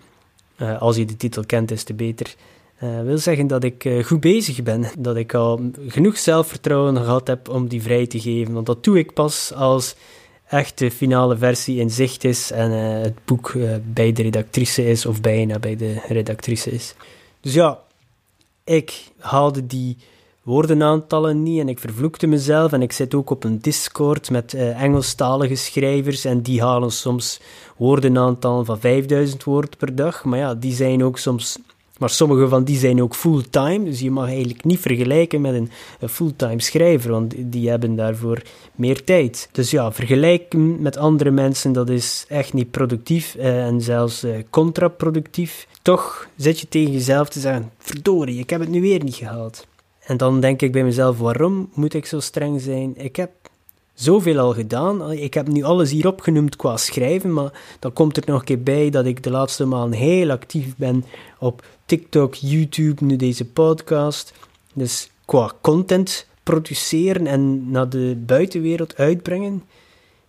uh, 0.58 0.82
als 0.82 0.96
je 0.96 1.06
de 1.06 1.18
titel 1.18 1.46
kent, 1.46 1.72
is 1.72 1.84
te 1.84 1.94
beter. 1.94 2.36
Uh, 2.84 3.02
wil 3.02 3.18
zeggen 3.18 3.48
dat 3.48 3.64
ik 3.64 3.90
goed 4.06 4.20
bezig 4.20 4.64
ben. 4.64 4.86
Dat 4.98 5.16
ik 5.16 5.34
al 5.34 5.72
genoeg 5.88 6.18
zelfvertrouwen 6.18 6.98
gehad 6.98 7.28
heb 7.28 7.50
om 7.50 7.68
die 7.68 7.82
vrij 7.82 8.08
te 8.08 8.20
geven. 8.20 8.54
Want 8.54 8.66
dat 8.66 8.84
doe 8.84 8.98
ik 8.98 9.14
pas 9.14 9.54
als 9.54 9.96
echt 10.48 10.78
de 10.78 10.92
finale 10.92 11.38
versie 11.38 11.80
in 11.80 11.90
zicht 11.90 12.24
is 12.24 12.52
en 12.52 12.72
het 12.72 13.26
boek 13.26 13.54
bij 13.84 14.12
de 14.12 14.22
redactrice 14.22 14.86
is, 14.86 15.06
of 15.06 15.22
bijna 15.22 15.60
bij 15.60 15.76
de 15.76 16.02
redactrice 16.08 16.72
is. 16.72 16.96
Dus 17.42 17.54
ja, 17.54 17.80
ik 18.64 19.04
haalde 19.18 19.66
die 19.66 19.98
woordenaantallen 20.44 21.44
niet 21.44 21.60
en 21.60 21.70
ik 21.70 21.80
vervloekte 21.80 22.28
mezelf. 22.28 22.72
En 22.72 22.82
ik 22.82 22.92
zit 22.92 23.14
ook 23.14 23.30
op 23.30 23.44
een 23.44 23.60
Discord 23.60 24.30
met 24.30 24.54
uh, 24.54 24.82
Engelstalige 24.82 25.56
schrijvers 25.56 26.26
en 26.26 26.42
die 26.42 26.62
halen 26.62 26.92
soms 26.92 27.42
woordenaantallen 27.78 28.66
van 28.66 28.80
5000 28.80 29.44
woorden 29.44 29.78
per 29.78 29.96
dag. 29.96 30.24
Maar 30.24 30.40
ja, 30.40 30.56
die 30.56 30.74
zijn 30.74 31.04
ook 31.04 31.18
soms 31.18 31.60
Maar 32.00 32.10
sommige 32.10 32.48
van 32.48 32.64
die 32.64 32.78
zijn 32.78 33.02
ook 33.02 33.16
fulltime, 33.16 33.84
dus 33.84 34.00
je 34.00 34.12
mag 34.12 34.28
eigenlijk 34.28 34.64
niet 34.64 34.80
vergelijken 34.80 35.42
met 35.42 35.54
een, 35.54 35.70
een 36.00 36.10
fulltime 36.10 36.62
schrijver, 36.62 37.12
want 37.12 37.34
die 37.38 37.70
hebben 37.70 37.96
daarvoor 37.96 38.42
meer 38.76 39.04
tijd. 39.04 39.50
Dus 39.52 39.72
ja, 39.72 39.92
vergelijken 39.92 40.82
met 40.82 40.98
andere 40.98 41.32
mensen, 41.32 41.72
dat 41.72 41.90
is 41.90 42.26
echt 42.28 42.54
niet 42.54 42.72
productief 42.72 43.36
eh, 43.36 43.66
en 43.66 43.82
zelfs 43.82 44.24
eh, 44.24 44.32
contraproductief. 44.50 45.68
Toch 45.82 46.28
zit 46.36 46.60
je 46.60 46.68
tegen 46.68 46.92
jezelf 46.92 47.30
te 47.30 47.40
zeggen, 47.40 47.72
verdorie, 47.78 48.40
ik 48.40 48.50
heb 48.50 48.60
het 48.60 48.70
nu 48.70 48.82
weer 48.82 49.04
niet 49.04 49.16
gehaald. 49.16 49.68
En 50.10 50.18
dan 50.18 50.40
denk 50.40 50.62
ik 50.62 50.72
bij 50.72 50.84
mezelf, 50.84 51.18
waarom 51.18 51.70
moet 51.74 51.94
ik 51.94 52.06
zo 52.06 52.20
streng 52.20 52.62
zijn? 52.62 52.94
Ik 52.98 53.16
heb 53.16 53.32
zoveel 53.94 54.40
al 54.40 54.54
gedaan. 54.54 55.12
Ik 55.12 55.34
heb 55.34 55.48
nu 55.48 55.64
alles 55.64 55.92
hier 55.92 56.08
opgenoemd 56.08 56.56
qua 56.56 56.78
schrijven, 56.78 57.34
maar 57.34 57.52
dan 57.80 57.94
komt 57.94 58.18
er 58.18 58.24
nog 58.26 58.40
een 58.40 58.46
keer 58.46 58.64
bij 58.64 58.90
dat 58.90 59.06
ik 59.06 59.24
de 59.24 59.30
laatste 59.30 59.66
maanden 59.66 60.00
heel 60.00 60.32
actief 60.32 60.76
ben 60.76 61.06
op 61.40 61.66
TikTok, 61.86 62.36
YouTube, 62.36 63.06
nu 63.06 63.16
deze 63.16 63.46
podcast. 63.46 64.34
Dus 64.74 65.10
qua 65.26 65.52
content 65.62 66.28
produceren 66.44 67.28
en 67.28 67.72
naar 67.72 67.90
de 67.90 68.18
buitenwereld 68.26 68.98
uitbrengen, 68.98 69.64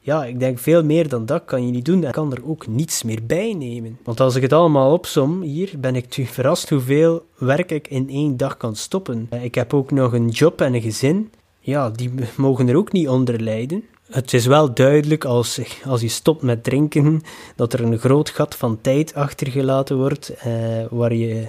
ja, 0.01 0.25
ik 0.25 0.41
denk 0.41 0.59
veel 0.59 0.85
meer 0.85 1.09
dan 1.09 1.27
dat 1.27 1.45
kan 1.45 1.67
je 1.67 1.73
niet 1.73 1.85
doen. 1.85 2.05
Ik 2.05 2.13
kan 2.13 2.33
er 2.33 2.49
ook 2.49 2.67
niets 2.67 3.03
meer 3.03 3.21
bij 3.27 3.55
nemen. 3.55 3.99
Want 4.05 4.21
als 4.21 4.35
ik 4.35 4.43
het 4.43 4.53
allemaal 4.53 4.93
opsom, 4.93 5.43
hier 5.43 5.71
ben 5.79 5.97
ik 5.97 6.09
tu 6.09 6.25
verrast 6.25 6.71
hoeveel 6.71 7.27
werk 7.39 7.71
ik 7.71 7.89
in 7.89 8.09
één 8.09 8.37
dag 8.37 8.57
kan 8.57 8.77
stoppen. 8.77 9.29
Ik 9.43 9.55
heb 9.55 9.75
ook 9.75 9.91
nog 9.91 10.13
een 10.13 10.29
job 10.29 10.61
en 10.61 10.75
een 10.75 10.83
gezin 10.83 11.31
ja, 11.61 11.91
die 11.91 12.11
mogen 12.37 12.69
er 12.69 12.77
ook 12.77 12.93
niet 12.93 13.09
onder 13.09 13.41
lijden. 13.41 13.85
Het 14.11 14.35
is 14.35 14.47
wel 14.47 14.75
duidelijk 14.75 15.25
als, 15.25 15.61
als 15.85 16.01
je 16.01 16.09
stopt 16.09 16.43
met 16.43 16.65
drinken, 16.65 17.23
dat 17.57 17.73
er 17.73 17.81
een 17.81 17.99
groot 17.99 18.31
gat 18.31 18.57
van 18.57 18.81
tijd 18.81 19.15
achtergelaten 19.15 19.97
wordt, 19.97 20.29
eh, 20.29 20.53
waar 20.91 21.15
je, 21.15 21.47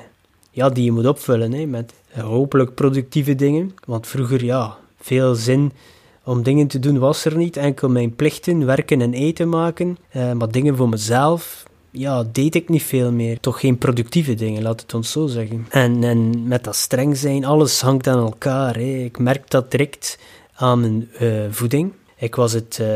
ja, 0.51 0.70
die 0.70 0.84
je 0.84 0.91
moet 0.91 1.08
opvullen 1.08 1.53
hè, 1.53 1.65
met 1.65 1.93
hopelijk 2.12 2.75
productieve 2.75 3.36
dingen. 3.36 3.75
Want 3.86 4.08
vroeger, 4.08 4.43
ja, 4.43 4.77
veel 5.00 5.36
zin 5.36 5.72
om 6.24 6.44
dingen 6.44 6.68
te 6.68 6.80
doen 6.80 7.00
was 7.00 7.25
er 7.25 7.38
niet. 7.38 7.58
Enkel 7.58 7.90
mijn 7.90 8.16
plichten, 8.16 8.66
werken 8.66 9.01
en 9.01 9.13
eten 9.13 9.50
maken. 9.50 9.98
Eh, 10.10 10.32
maar 10.32 10.51
dingen 10.51 10.75
voor 10.75 10.90
mezelf, 10.90 11.63
ja, 11.92 12.24
deed 12.32 12.56
ik 12.56 12.70
niet 12.70 12.84
veel 12.84 13.12
meer. 13.12 13.40
Toch 13.40 13.60
geen 13.60 13.78
productieve 13.78 14.34
dingen, 14.34 14.62
laat 14.62 14.82
het 14.82 14.94
ons 14.94 15.12
zo 15.12 15.28
zeggen. 15.28 15.66
En, 15.70 16.04
en 16.04 16.48
met 16.48 16.63
dat 16.63 16.75
streng 16.75 17.18
zijn, 17.18 17.46
alles 17.46 17.82
hangt 17.82 18.08
aan 18.08 18.20
elkaar. 18.20 18.75
Hè. 18.75 19.04
Ik 19.04 19.20
merk 19.20 19.50
dat 19.50 19.72
direct 19.72 20.20
aan 20.56 20.80
mijn 20.80 21.10
uh, 21.22 21.44
voeding. 21.50 21.92
Ik 22.18 22.36
was 22.36 22.54
het 22.54 22.78
uh, 22.82 22.88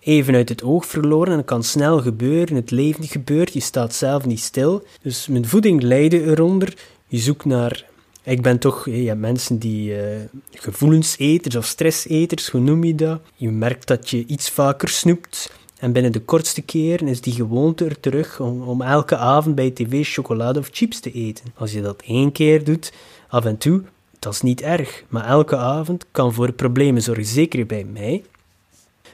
even 0.00 0.34
uit 0.34 0.48
het 0.48 0.62
oog 0.62 0.86
verloren 0.86 1.32
en 1.32 1.38
het 1.38 1.46
kan 1.46 1.62
snel 1.62 2.00
gebeuren. 2.00 2.56
Het 2.56 2.70
leven 2.70 3.04
gebeurt, 3.04 3.52
je 3.52 3.60
staat 3.60 3.94
zelf 3.94 4.26
niet 4.26 4.40
stil. 4.40 4.84
Dus 5.02 5.26
mijn 5.26 5.46
voeding 5.46 5.82
leidde 5.82 6.22
eronder. 6.22 6.74
Je 7.06 7.18
zoekt 7.18 7.44
naar 7.44 7.84
ik 8.26 8.42
ben 8.42 8.58
toch, 8.58 8.84
je 8.84 9.06
hebt 9.06 9.20
mensen 9.20 9.58
die 9.58 9.90
uh, 9.90 10.02
gevoelseneters 10.50 11.56
of 11.56 11.64
stresseters, 11.64 12.48
hoe 12.48 12.60
noem 12.60 12.84
je 12.84 12.94
dat? 12.94 13.20
Je 13.34 13.50
merkt 13.50 13.86
dat 13.86 14.10
je 14.10 14.26
iets 14.26 14.50
vaker 14.50 14.88
snoept. 14.88 15.52
En 15.78 15.92
binnen 15.92 16.12
de 16.12 16.20
kortste 16.20 16.62
keren 16.62 17.08
is 17.08 17.20
die 17.20 17.32
gewoonte 17.32 17.84
er 17.84 18.00
terug 18.00 18.40
om, 18.40 18.62
om 18.62 18.82
elke 18.82 19.16
avond 19.16 19.54
bij 19.54 19.70
tv 19.70 20.06
chocolade 20.06 20.58
of 20.58 20.68
chips 20.72 21.00
te 21.00 21.12
eten. 21.12 21.44
Als 21.54 21.72
je 21.72 21.82
dat 21.82 22.02
één 22.06 22.32
keer 22.32 22.64
doet, 22.64 22.92
af 23.28 23.44
en 23.44 23.58
toe, 23.58 23.82
dat 24.18 24.32
is 24.32 24.40
niet 24.40 24.60
erg. 24.60 25.04
Maar 25.08 25.26
elke 25.26 25.56
avond 25.56 26.06
kan 26.10 26.32
voor 26.32 26.52
problemen 26.52 27.02
zorgen, 27.02 27.24
zeker 27.24 27.66
bij 27.66 27.84
mij. 27.84 28.24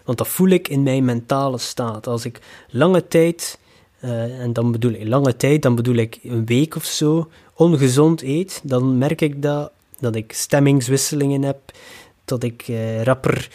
Want 0.04 0.18
dat 0.18 0.28
voel 0.28 0.48
ik 0.48 0.68
in 0.68 0.82
mijn 0.82 1.04
mentale 1.04 1.58
staat. 1.58 2.06
Als 2.06 2.24
ik 2.24 2.40
lange 2.70 3.08
tijd, 3.08 3.58
uh, 4.04 4.40
en 4.40 4.52
dan 4.52 4.72
bedoel 4.72 4.92
ik 4.92 5.08
lange 5.08 5.36
tijd, 5.36 5.62
dan 5.62 5.74
bedoel 5.74 5.94
ik 5.94 6.18
een 6.22 6.46
week 6.46 6.76
of 6.76 6.84
zo, 6.84 7.30
ongezond 7.54 8.22
eet, 8.22 8.60
dan 8.62 8.98
merk 8.98 9.20
ik 9.20 9.42
dat, 9.42 9.70
dat 9.98 10.14
ik 10.14 10.32
stemmingswisselingen 10.32 11.42
heb, 11.42 11.58
dat 12.24 12.42
ik 12.42 12.68
uh, 12.68 13.02
rapper 13.02 13.48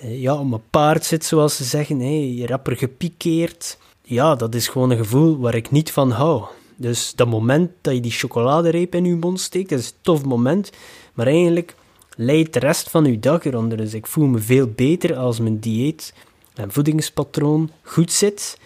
eh, 0.00 0.20
ja, 0.20 0.38
op 0.38 0.48
mijn 0.48 0.62
paard 0.70 1.04
zit, 1.04 1.24
zoals 1.24 1.56
ze 1.56 1.64
zeggen. 1.64 2.00
Hey, 2.00 2.44
rapper 2.46 2.76
gepikeerd. 2.76 3.78
Ja, 4.02 4.34
dat 4.34 4.54
is 4.54 4.68
gewoon 4.68 4.90
een 4.90 4.96
gevoel 4.96 5.38
waar 5.38 5.54
ik 5.54 5.70
niet 5.70 5.92
van 5.92 6.10
hou. 6.10 6.44
Dus 6.76 7.12
dat 7.14 7.28
moment 7.28 7.70
dat 7.80 7.94
je 7.94 8.00
die 8.00 8.10
chocoladereep 8.10 8.94
in 8.94 9.04
je 9.04 9.14
mond 9.14 9.40
steekt, 9.40 9.70
dat 9.70 9.78
is 9.78 9.88
een 9.88 9.94
tof 10.00 10.24
moment. 10.24 10.70
Maar 11.14 11.26
eigenlijk 11.26 11.74
leidt 12.16 12.52
de 12.52 12.58
rest 12.58 12.90
van 12.90 13.04
je 13.04 13.18
dag 13.18 13.44
eronder. 13.44 13.76
Dus 13.76 13.94
ik 13.94 14.06
voel 14.06 14.26
me 14.26 14.38
veel 14.38 14.66
beter 14.76 15.16
als 15.16 15.40
mijn 15.40 15.58
dieet 15.58 16.14
en 16.54 16.72
voedingspatroon 16.72 17.70
goed 17.82 18.12
zit. 18.12 18.58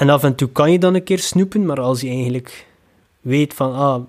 En 0.00 0.08
af 0.08 0.22
en 0.22 0.34
toe 0.34 0.48
kan 0.48 0.72
je 0.72 0.78
dan 0.78 0.94
een 0.94 1.02
keer 1.02 1.18
snoepen, 1.18 1.66
maar 1.66 1.80
als 1.80 2.00
je 2.00 2.08
eigenlijk 2.08 2.66
weet 3.20 3.54
van, 3.54 3.74
ah, 3.74 4.02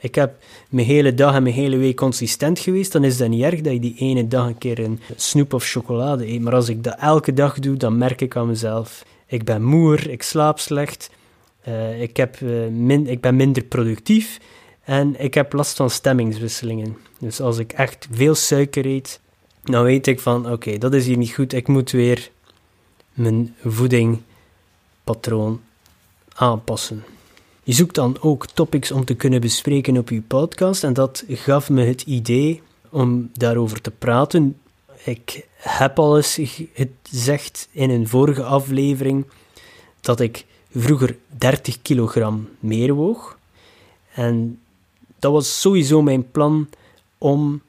ik 0.00 0.14
heb 0.14 0.36
mijn 0.68 0.86
hele 0.86 1.14
dag 1.14 1.34
en 1.34 1.42
mijn 1.42 1.54
hele 1.54 1.76
week 1.76 1.96
consistent 1.96 2.58
geweest, 2.58 2.92
dan 2.92 3.04
is 3.04 3.16
dat 3.16 3.28
niet 3.28 3.42
erg 3.42 3.60
dat 3.60 3.72
je 3.72 3.80
die 3.80 3.94
ene 3.98 4.28
dag 4.28 4.46
een 4.46 4.58
keer 4.58 4.78
een 4.78 5.00
snoep 5.16 5.52
of 5.52 5.64
chocolade 5.64 6.28
eet. 6.28 6.40
Maar 6.40 6.54
als 6.54 6.68
ik 6.68 6.84
dat 6.84 6.96
elke 6.98 7.32
dag 7.32 7.58
doe, 7.58 7.76
dan 7.76 7.98
merk 7.98 8.20
ik 8.20 8.36
aan 8.36 8.46
mezelf. 8.46 9.04
Ik 9.26 9.44
ben 9.44 9.62
moer, 9.62 10.10
ik 10.10 10.22
slaap 10.22 10.58
slecht, 10.58 11.10
uh, 11.68 12.02
ik, 12.02 12.16
heb, 12.16 12.40
uh, 12.40 13.06
ik 13.06 13.20
ben 13.20 13.36
minder 13.36 13.64
productief 13.64 14.38
en 14.84 15.20
ik 15.20 15.34
heb 15.34 15.52
last 15.52 15.76
van 15.76 15.90
stemmingswisselingen. 15.90 16.96
Dus 17.18 17.40
als 17.40 17.58
ik 17.58 17.72
echt 17.72 18.08
veel 18.10 18.34
suiker 18.34 18.86
eet, 18.86 19.20
dan 19.62 19.84
weet 19.84 20.06
ik 20.06 20.20
van 20.20 20.50
oké, 20.50 20.78
dat 20.78 20.94
is 20.94 21.06
hier 21.06 21.16
niet 21.16 21.34
goed. 21.34 21.52
Ik 21.52 21.68
moet 21.68 21.90
weer 21.90 22.30
mijn 23.12 23.54
voedingpatroon 25.04 25.60
aanpassen. 26.34 27.04
Je 27.62 27.72
zoekt 27.72 27.94
dan 27.94 28.16
ook 28.20 28.46
topics 28.46 28.90
om 28.90 29.04
te 29.04 29.14
kunnen 29.14 29.40
bespreken 29.40 29.96
op 29.96 30.08
je 30.08 30.22
podcast 30.22 30.84
en 30.84 30.92
dat 30.92 31.24
gaf 31.28 31.70
me 31.70 31.84
het 31.84 32.02
idee 32.02 32.62
om 32.90 33.30
daarover 33.32 33.80
te 33.80 33.90
praten. 33.90 34.56
Ik 35.04 35.46
heb 35.56 35.98
al 35.98 36.16
eens 36.16 36.40
gezegd 37.02 37.68
in 37.70 37.90
een 37.90 38.08
vorige 38.08 38.42
aflevering 38.42 39.26
dat 40.00 40.20
ik 40.20 40.44
vroeger 40.70 41.16
30 41.28 41.82
kilogram 41.82 42.48
meer 42.60 42.94
woog. 42.94 43.38
En 44.14 44.60
dat 45.18 45.32
was 45.32 45.60
sowieso 45.60 46.02
mijn 46.02 46.30
plan 46.30 46.68
om 47.18 47.62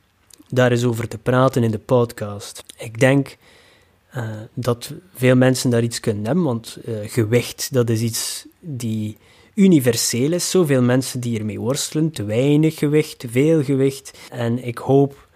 daar 0.50 0.72
eens 0.72 0.84
over 0.84 1.08
te 1.08 1.18
praten 1.18 1.64
in 1.64 1.72
de 1.72 1.80
podcast. 1.80 2.64
Ik 2.78 3.00
denk 3.00 3.38
uh, 4.18 4.30
dat 4.54 4.94
veel 5.16 5.36
mensen 5.36 5.70
daar 5.70 5.84
iets 5.84 6.00
kunnen 6.00 6.26
hebben, 6.26 6.44
want 6.44 6.78
uh, 6.86 6.96
gewicht, 7.04 7.74
dat 7.74 7.90
is 7.90 8.02
iets 8.02 8.46
die 8.60 9.18
universeel 9.54 10.32
is. 10.32 10.50
Zoveel 10.50 10.82
mensen 10.82 11.20
die 11.20 11.40
ermee 11.40 11.60
worstelen, 11.60 12.12
te 12.12 12.24
weinig 12.24 12.78
gewicht, 12.78 13.20
te 13.20 13.30
veel 13.30 13.64
gewicht. 13.64 14.18
En 14.32 14.66
ik 14.66 14.78
hoop 14.78 15.28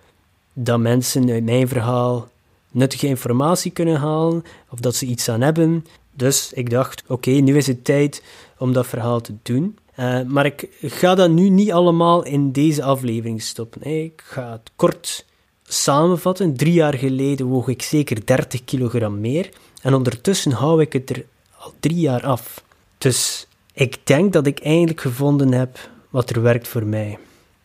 dat 0.53 0.79
mensen 0.79 1.29
uit 1.29 1.43
mijn 1.43 1.67
verhaal 1.67 2.27
nuttige 2.71 3.07
informatie 3.07 3.71
kunnen 3.71 3.95
halen, 3.95 4.43
of 4.69 4.79
dat 4.79 4.95
ze 4.95 5.05
iets 5.05 5.29
aan 5.29 5.41
hebben. 5.41 5.85
Dus 6.13 6.53
ik 6.53 6.69
dacht, 6.69 7.03
oké, 7.07 7.29
nu 7.29 7.57
is 7.57 7.67
het 7.67 7.83
tijd 7.83 8.23
om 8.57 8.73
dat 8.73 8.87
verhaal 8.87 9.21
te 9.21 9.33
doen. 9.41 9.77
Uh, 9.99 10.21
maar 10.21 10.45
ik 10.45 10.69
ga 10.81 11.15
dat 11.15 11.29
nu 11.29 11.49
niet 11.49 11.71
allemaal 11.71 12.25
in 12.25 12.51
deze 12.51 12.83
aflevering 12.83 13.41
stoppen. 13.41 13.81
Ik 13.81 14.21
ga 14.25 14.51
het 14.51 14.71
kort 14.75 15.25
samenvatten. 15.69 16.55
Drie 16.55 16.73
jaar 16.73 16.93
geleden 16.93 17.45
woog 17.45 17.67
ik 17.67 17.81
zeker 17.81 18.25
30 18.25 18.63
kilogram 18.63 19.19
meer. 19.19 19.49
En 19.81 19.93
ondertussen 19.93 20.51
hou 20.51 20.81
ik 20.81 20.93
het 20.93 21.09
er 21.09 21.25
al 21.57 21.73
drie 21.79 21.99
jaar 21.99 22.25
af. 22.25 22.63
Dus 22.97 23.47
ik 23.73 23.97
denk 24.03 24.33
dat 24.33 24.47
ik 24.47 24.59
eindelijk 24.59 25.01
gevonden 25.01 25.51
heb 25.51 25.89
wat 26.09 26.29
er 26.29 26.41
werkt 26.41 26.67
voor 26.67 26.85
mij. 26.85 27.17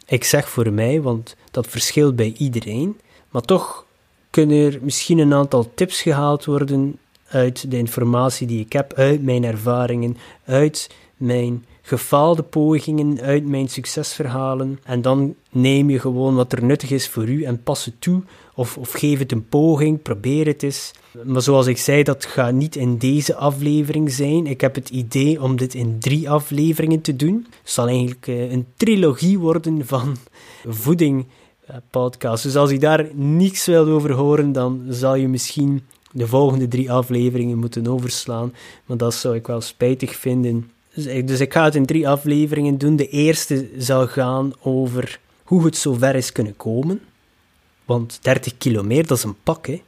Ik 0.07 0.25
zeg 0.25 0.49
voor 0.49 0.73
mij, 0.73 1.01
want 1.01 1.37
dat 1.51 1.67
verschilt 1.67 2.17
bij 2.17 2.35
iedereen. 2.39 3.01
Maar 3.31 3.43
toch 3.43 3.87
kunnen 4.31 4.73
er 4.73 4.79
misschien 4.83 5.19
een 5.19 5.35
aantal 5.35 5.71
tips 5.75 6.03
gehaald 6.03 6.45
worden 6.45 6.99
uit 7.29 7.71
de 7.71 7.79
informatie 7.79 8.47
die 8.47 8.61
ik 8.61 8.73
heb, 8.73 8.93
uit 8.93 9.23
mijn 9.23 9.45
ervaringen, 9.45 10.17
uit 10.45 10.91
mijn 11.17 11.65
gefaalde 11.87 12.43
pogingen, 12.43 13.21
uit 13.21 13.47
mijn 13.47 13.69
succesverhalen. 13.69 14.81
En 14.85 15.03
dan 15.03 15.35
neem 15.51 15.91
je 15.91 15.99
gewoon 15.99 16.35
wat 16.35 16.53
er 16.53 16.65
nuttig 16.65 16.91
is 16.91 17.09
voor 17.09 17.29
u 17.29 17.43
en 17.43 17.63
pas 17.63 17.85
het 17.85 17.95
toe. 17.99 18.23
Of, 18.55 18.79
of 18.79 18.93
geef 18.93 19.19
het 19.19 19.33
een 19.33 19.49
poging, 19.49 20.03
probeer 20.03 20.47
het 20.47 20.63
eens. 20.63 20.93
Maar 21.25 21.43
zoals 21.43 21.67
ik 21.67 21.79
zei, 21.79 22.03
dat 22.03 22.25
gaat 22.25 22.53
niet 22.53 22.77
in 22.77 22.99
deze 22.99 23.35
aflevering 23.35 24.13
zijn. 24.13 24.47
Ik 24.47 24.61
heb 24.61 24.75
het 24.75 24.91
idee 24.91 25.43
om 25.43 25.57
dit 25.57 25.75
in 25.75 25.99
drie 25.99 26.31
afleveringen 26.31 27.01
te 27.01 27.17
doen. 27.17 27.47
Het 27.63 27.71
zal 27.71 27.87
eigenlijk 27.87 28.27
eh, 28.27 28.53
een 28.53 28.67
trilogie 28.77 29.39
worden 29.39 29.87
van 29.87 30.17
voeding 30.83 31.27
eh, 31.67 31.77
podcasts. 31.91 32.45
Dus 32.45 32.57
als 32.57 32.71
je 32.71 32.79
daar 32.79 33.09
niets 33.15 33.67
wil 33.67 33.87
over 33.87 34.13
horen, 34.13 34.53
dan 34.53 34.83
zal 34.89 35.15
je 35.15 35.29
misschien 35.29 35.83
de 36.13 36.27
volgende 36.27 36.69
drie 36.69 36.93
afleveringen 36.93 37.59
moeten 37.59 37.87
overslaan. 37.87 38.55
Maar 38.87 38.97
dat 38.97 39.15
zou 39.15 39.35
ik 39.35 39.47
wel 39.47 39.61
spijtig 39.61 40.17
vinden. 40.17 40.71
Dus 40.95 41.07
ik, 41.07 41.29
dus 41.29 41.41
ik 41.41 41.53
ga 41.53 41.65
het 41.65 41.75
in 41.75 41.87
drie 41.87 42.09
afleveringen 42.09 42.79
doen. 42.79 42.97
De 42.97 43.09
eerste 43.09 43.69
zal 43.79 44.07
gaan 44.07 44.53
over 44.61 45.21
hoe 45.45 45.65
het 45.65 45.77
zo 45.77 45.93
ver 45.93 46.15
is 46.15 46.33
kunnen 46.33 46.57
komen. 46.57 47.01
Want 47.85 48.19
30 48.23 48.59
kilometer, 48.59 49.07
dat 49.07 49.19
is 49.19 49.25
een 49.25 49.43
pak, 49.43 49.67
hè. 49.67 49.83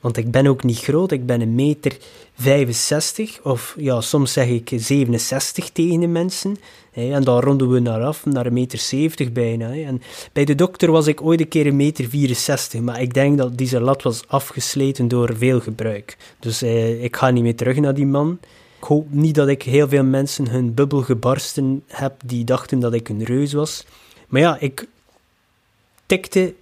Want 0.00 0.16
ik 0.16 0.30
ben 0.30 0.46
ook 0.46 0.64
niet 0.64 0.78
groot, 0.78 1.12
ik 1.12 1.26
ben 1.26 1.40
een 1.40 1.54
meter 1.54 1.96
65, 2.34 3.40
of 3.42 3.74
ja, 3.78 4.00
soms 4.00 4.32
zeg 4.32 4.48
ik 4.48 4.70
67 4.76 5.70
tegen 5.70 6.00
de 6.00 6.06
mensen. 6.06 6.56
Hè, 6.92 7.12
en 7.12 7.24
dan 7.24 7.40
ronden 7.40 7.70
we 7.70 7.78
naar 7.78 8.02
af, 8.02 8.24
naar 8.24 8.46
een 8.46 8.52
meter 8.52 8.78
70 8.78 9.32
bijna. 9.32 9.68
Hè. 9.68 9.82
En 9.82 10.02
bij 10.32 10.44
de 10.44 10.54
dokter 10.54 10.90
was 10.90 11.06
ik 11.06 11.22
ooit 11.22 11.40
een 11.40 11.48
keer 11.48 11.66
een 11.66 11.76
meter 11.76 12.08
64, 12.08 12.80
maar 12.80 13.00
ik 13.00 13.14
denk 13.14 13.38
dat 13.38 13.58
deze 13.58 13.80
lat 13.80 14.02
was 14.02 14.22
afgesleten 14.26 15.08
door 15.08 15.36
veel 15.36 15.60
gebruik. 15.60 16.16
Dus 16.38 16.62
eh, 16.62 17.04
ik 17.04 17.16
ga 17.16 17.30
niet 17.30 17.42
meer 17.42 17.56
terug 17.56 17.76
naar 17.76 17.94
die 17.94 18.06
man. 18.06 18.38
Ik 18.82 18.88
hoop 18.88 19.06
niet 19.10 19.34
dat 19.34 19.48
ik 19.48 19.62
heel 19.62 19.88
veel 19.88 20.04
mensen 20.04 20.48
hun 20.48 20.74
bubbel 20.74 21.02
gebarsten 21.02 21.82
heb 21.86 22.14
die 22.24 22.44
dachten 22.44 22.80
dat 22.80 22.92
ik 22.92 23.08
een 23.08 23.24
reus 23.24 23.52
was. 23.52 23.84
Maar 24.28 24.40
ja, 24.40 24.56
ik 24.60 24.86
tikte 26.06 26.54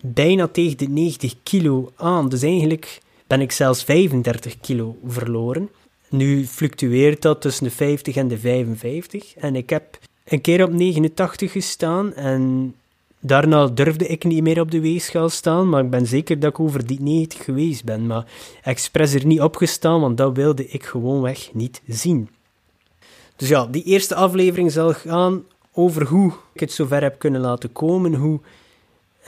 bijna 0.00 0.48
tegen 0.48 0.78
de 0.78 0.88
90 0.88 1.34
kilo 1.42 1.92
aan. 1.96 2.28
Dus 2.28 2.42
eigenlijk 2.42 3.00
ben 3.26 3.40
ik 3.40 3.52
zelfs 3.52 3.84
35 3.84 4.60
kilo 4.60 4.96
verloren. 5.06 5.70
Nu 6.08 6.46
fluctueert 6.46 7.22
dat 7.22 7.40
tussen 7.40 7.64
de 7.64 7.70
50 7.70 8.16
en 8.16 8.28
de 8.28 8.38
55. 8.38 9.34
En 9.34 9.56
ik 9.56 9.70
heb 9.70 9.98
een 10.24 10.40
keer 10.40 10.64
op 10.64 10.72
89 10.72 11.52
gestaan 11.52 12.14
en 12.14 12.74
daarna 13.22 13.66
durfde 13.66 14.06
ik 14.06 14.24
niet 14.24 14.42
meer 14.42 14.60
op 14.60 14.70
de 14.70 14.80
weegschaal 14.80 15.28
staan, 15.28 15.68
maar 15.68 15.84
ik 15.84 15.90
ben 15.90 16.06
zeker 16.06 16.40
dat 16.40 16.50
ik 16.50 16.60
over 16.60 16.86
die 16.86 17.00
90 17.00 17.44
geweest 17.44 17.84
ben. 17.84 18.06
Maar 18.06 18.26
expres 18.62 19.14
er 19.14 19.26
niet 19.26 19.40
opgestaan, 19.40 20.00
want 20.00 20.16
dat 20.16 20.36
wilde 20.36 20.66
ik 20.66 20.84
gewoonweg 20.84 21.50
niet 21.52 21.82
zien. 21.86 22.28
Dus 23.36 23.48
ja, 23.48 23.66
die 23.66 23.82
eerste 23.82 24.14
aflevering 24.14 24.72
zal 24.72 24.92
gaan 24.92 25.44
over 25.72 26.06
hoe 26.06 26.32
ik 26.54 26.60
het 26.60 26.72
zover 26.72 27.02
heb 27.02 27.18
kunnen 27.18 27.40
laten 27.40 27.72
komen, 27.72 28.14
hoe 28.14 28.40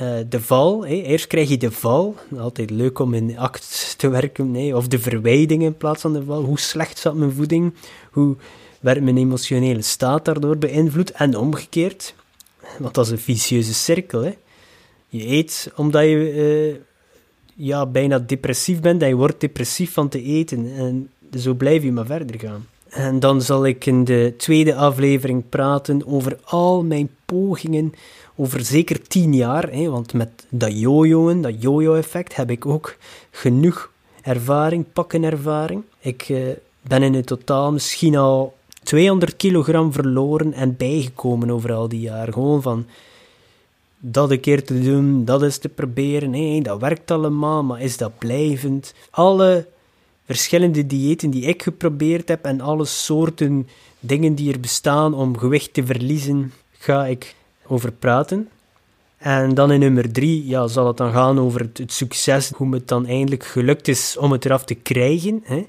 uh, 0.01 0.17
de 0.29 0.41
val. 0.41 0.85
Eerst 0.85 1.27
krijg 1.27 1.49
je 1.49 1.57
de 1.57 1.71
val. 1.71 2.15
Altijd 2.39 2.71
leuk 2.71 2.99
om 2.99 3.15
in 3.15 3.39
act 3.39 3.95
te 3.99 4.09
werken. 4.09 4.55
Hè. 4.55 4.77
Of 4.77 4.89
de 4.89 4.99
verwijding 4.99 5.63
in 5.63 5.77
plaats 5.77 6.01
van 6.01 6.13
de 6.13 6.25
val. 6.25 6.43
Hoe 6.43 6.59
slecht 6.59 6.99
zat 6.99 7.15
mijn 7.15 7.33
voeding? 7.33 7.75
Hoe 8.11 8.37
werd 8.81 9.03
mijn 9.03 9.17
emotionele 9.17 9.83
staat 9.83 10.25
daardoor 10.25 10.59
beïnvloed? 10.59 11.11
En 11.11 11.37
omgekeerd. 11.37 12.15
Want 12.79 12.95
dat 12.95 13.05
is 13.07 13.13
een 13.13 13.19
vicieuze 13.19 13.75
cirkel. 13.75 14.21
Hè. 14.21 14.35
Je 15.09 15.29
eet 15.29 15.73
omdat 15.77 16.03
je 16.03 16.33
uh, 16.35 16.81
ja, 17.55 17.87
bijna 17.87 18.19
depressief 18.19 18.81
bent. 18.81 19.03
En 19.03 19.09
je 19.09 19.15
wordt 19.15 19.41
depressief 19.41 19.93
van 19.93 20.09
te 20.09 20.23
eten. 20.23 20.73
En 20.77 21.11
zo 21.39 21.55
blijf 21.55 21.83
je 21.83 21.93
maar 21.93 22.07
verder 22.07 22.41
gaan. 22.41 22.67
En 22.89 23.21
dan 23.21 23.43
zal 23.43 23.67
ik 23.67 23.87
in 23.87 24.05
de 24.05 24.35
tweede 24.37 24.75
aflevering 24.75 25.49
praten 25.49 26.07
over 26.07 26.39
al 26.45 26.85
mijn 26.85 27.11
pogingen 27.25 27.93
over 28.37 28.65
zeker 28.65 29.03
tien 29.03 29.35
jaar, 29.35 29.71
hè, 29.71 29.91
want 29.91 30.13
met 30.13 30.47
dat 30.49 30.81
jojoen, 30.81 31.43
dat 31.43 31.63
jojo-effect, 31.63 32.37
heb 32.37 32.51
ik 32.51 32.67
ook 32.67 32.97
genoeg 33.31 33.91
ervaring, 34.23 34.85
pakkenervaring. 34.93 35.83
Ik 36.01 36.29
uh, 36.29 36.49
ben 36.81 37.03
in 37.03 37.15
het 37.15 37.27
totaal 37.27 37.73
misschien 37.73 38.17
al 38.17 38.55
200 38.85 39.37
kilogram 39.37 39.93
verloren 39.93 40.53
en 40.53 40.77
bijgekomen 40.77 41.51
over 41.51 41.73
al 41.73 41.89
die 41.89 42.01
jaren. 42.01 42.33
Gewoon 42.33 42.63
van 42.63 42.87
dat 43.99 44.31
een 44.31 44.41
keer 44.41 44.65
te 44.65 44.81
doen, 44.81 45.25
dat 45.25 45.43
is 45.43 45.59
te 45.59 45.69
proberen. 45.69 46.31
Nee, 46.31 46.63
dat 46.63 46.81
werkt 46.81 47.11
allemaal, 47.11 47.63
maar 47.63 47.81
is 47.81 47.97
dat 47.97 48.19
blijvend? 48.19 48.95
Alle 49.11 49.67
verschillende 50.27 50.87
diëten 50.87 51.31
die 51.31 51.45
ik 51.45 51.63
geprobeerd 51.63 52.29
heb 52.29 52.45
en 52.45 52.61
alle 52.61 52.85
soorten 52.85 53.69
dingen 54.01 54.35
die 54.35 54.53
er 54.53 54.61
bestaan 54.61 55.15
om 55.15 55.39
gewicht 55.39 55.75
te 55.75 55.87
verliezen, 55.87 56.53
ga 56.79 57.07
ik 57.07 57.35
over 57.67 57.93
praten. 57.93 58.49
En 59.19 59.55
dan 59.55 59.73
in 59.73 59.81
nummer 59.81 60.13
drie 60.13 60.47
ja, 60.47 60.67
zal 60.67 60.87
het 60.87 60.97
dan 60.97 61.13
gaan 61.13 61.41
over 61.41 61.61
het, 61.61 61.93
succes, 61.93 62.51
hoe 62.57 62.75
het 62.75 62.89
dan 62.89 63.07
eindelijk 63.07 63.45
gelukt 63.45 63.89
is 63.89 64.17
om 64.17 64.33
het 64.33 64.45
eraf 64.45 64.65
te 64.65 64.75
krijgen. 64.75 65.41
Hè? 65.45 65.67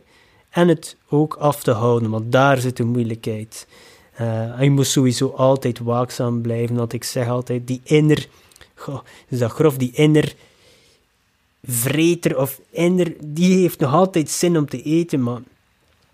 En 0.55 0.67
het 0.67 0.95
ook 1.09 1.33
af 1.33 1.63
te 1.63 1.71
houden, 1.71 2.09
want 2.09 2.31
daar 2.31 2.57
zit 2.57 2.77
de 2.77 2.83
moeilijkheid. 2.83 3.67
Uh, 4.21 4.61
je 4.61 4.69
moet 4.69 4.87
sowieso 4.87 5.29
altijd 5.29 5.79
waakzaam 5.79 6.41
blijven, 6.41 6.75
want 6.75 6.93
ik 6.93 7.03
zeg 7.03 7.27
altijd, 7.27 7.67
die 7.67 7.81
inner, 7.83 8.27
goh, 8.75 8.99
is 9.27 9.39
dat 9.39 9.51
grof, 9.51 9.77
die 9.77 9.91
inner 9.93 10.33
vreter 11.63 12.39
of 12.39 12.61
inner, 12.69 13.13
die 13.23 13.59
heeft 13.59 13.79
nog 13.79 13.93
altijd 13.93 14.29
zin 14.29 14.57
om 14.57 14.69
te 14.69 14.81
eten, 14.81 15.23
maar 15.23 15.41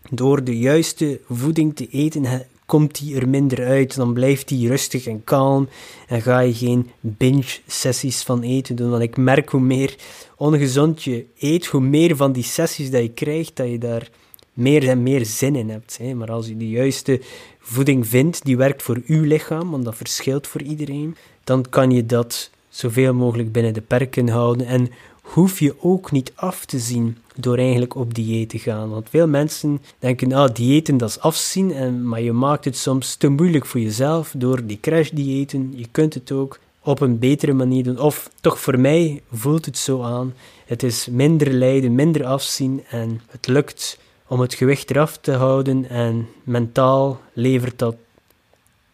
door 0.10 0.44
de 0.44 0.58
juiste 0.58 1.20
voeding 1.30 1.76
te 1.76 1.88
eten 1.90 2.46
komt 2.66 3.00
hij 3.00 3.16
er 3.16 3.30
minder 3.30 3.66
uit. 3.66 3.96
Dan 3.96 4.14
blijft 4.14 4.50
hij 4.50 4.60
rustig 4.60 5.08
en 5.08 5.24
kalm 5.24 5.70
en 6.08 6.22
ga 6.22 6.40
je 6.40 6.54
geen 6.54 6.92
binge-sessies 7.00 8.22
van 8.22 8.42
eten 8.42 8.76
doen. 8.76 8.90
Want 8.90 9.04
ik 9.04 9.18
merk 9.18 9.50
hoe 9.50 9.62
meer 9.62 9.96
ongezond 10.36 11.04
je 11.04 11.26
eet, 11.40 11.66
hoe 11.66 11.82
meer 11.82 12.16
van 12.16 12.32
die 12.32 12.44
sessies 12.44 12.92
dat 12.92 13.02
je 13.02 13.12
krijgt, 13.12 13.56
dat 13.56 13.70
je 13.70 13.78
daar 13.78 14.10
meer 14.54 14.90
en 14.90 15.04
meer 15.04 15.26
zin 15.26 15.56
in 15.56 15.70
hebt. 15.70 15.98
Hè. 15.98 16.14
Maar 16.14 16.32
als 16.32 16.48
je 16.48 16.58
de 16.58 16.70
juiste 16.70 17.22
voeding 17.60 18.08
vindt, 18.08 18.46
die 18.46 18.58
werkt 18.58 18.84
voor 18.84 19.02
uw 19.06 19.24
lichaam, 19.24 19.72
want 19.72 19.86
dat 19.86 19.96
verschilt 19.96 20.48
voor 20.48 20.62
iedereen, 20.62 21.16
dan 21.44 21.66
kan 21.70 21.92
je 21.92 22.06
dat 22.06 22.50
zoveel 22.70 23.14
mogelijk 23.14 23.52
binnen 23.52 23.74
de 23.74 23.82
perken 23.82 24.30
houden 24.30 24.68
en 24.68 24.90
hoef 25.22 25.60
je 25.60 25.76
ook 25.80 26.12
niet 26.12 26.32
af 26.36 26.66
te 26.66 26.80
zien 26.80 27.18
door 27.36 27.58
eigenlijk 27.58 27.96
op 27.96 28.14
dieet 28.14 28.50
te 28.50 28.60
gaan. 28.60 28.90
Want 28.90 29.10
veel 29.10 29.28
mensen 29.28 29.82
denken, 30.00 30.28
nou, 30.28 30.52
diëten 30.52 30.98
dat 30.98 31.10
is 31.10 31.20
afzien, 31.20 31.74
en, 31.74 32.08
maar 32.08 32.22
je 32.22 32.32
maakt 32.32 32.66
het 32.66 32.78
soms 32.78 33.16
te 33.16 33.28
moeilijk 33.28 33.66
voor 33.66 33.80
jezelf 33.80 34.34
door 34.38 34.66
die 34.66 34.80
crash-diëten. 34.82 35.74
Je 35.76 35.88
kunt 35.92 36.14
het 36.14 36.32
ook 36.32 36.60
op 36.84 37.02
een 37.02 37.20
betere 37.20 37.54
manier 37.54 37.84
doen. 37.84 38.00
Of 38.00 38.30
toch 38.42 38.60
voor 38.60 38.80
mij 38.80 39.22
voelt 39.32 39.66
het 39.66 39.78
zo 39.78 40.02
aan. 40.02 40.34
Het 40.66 40.84
is 40.84 41.08
minder 41.12 41.52
lijden, 41.52 41.96
minder 41.96 42.26
afzien 42.26 42.84
en 42.90 43.22
het 43.30 43.48
lukt 43.48 44.00
om 44.32 44.40
het 44.40 44.54
gewicht 44.54 44.90
eraf 44.90 45.18
te 45.18 45.32
houden 45.32 45.90
en 45.90 46.28
mentaal 46.44 47.20
levert 47.34 47.80
dat 47.80 47.96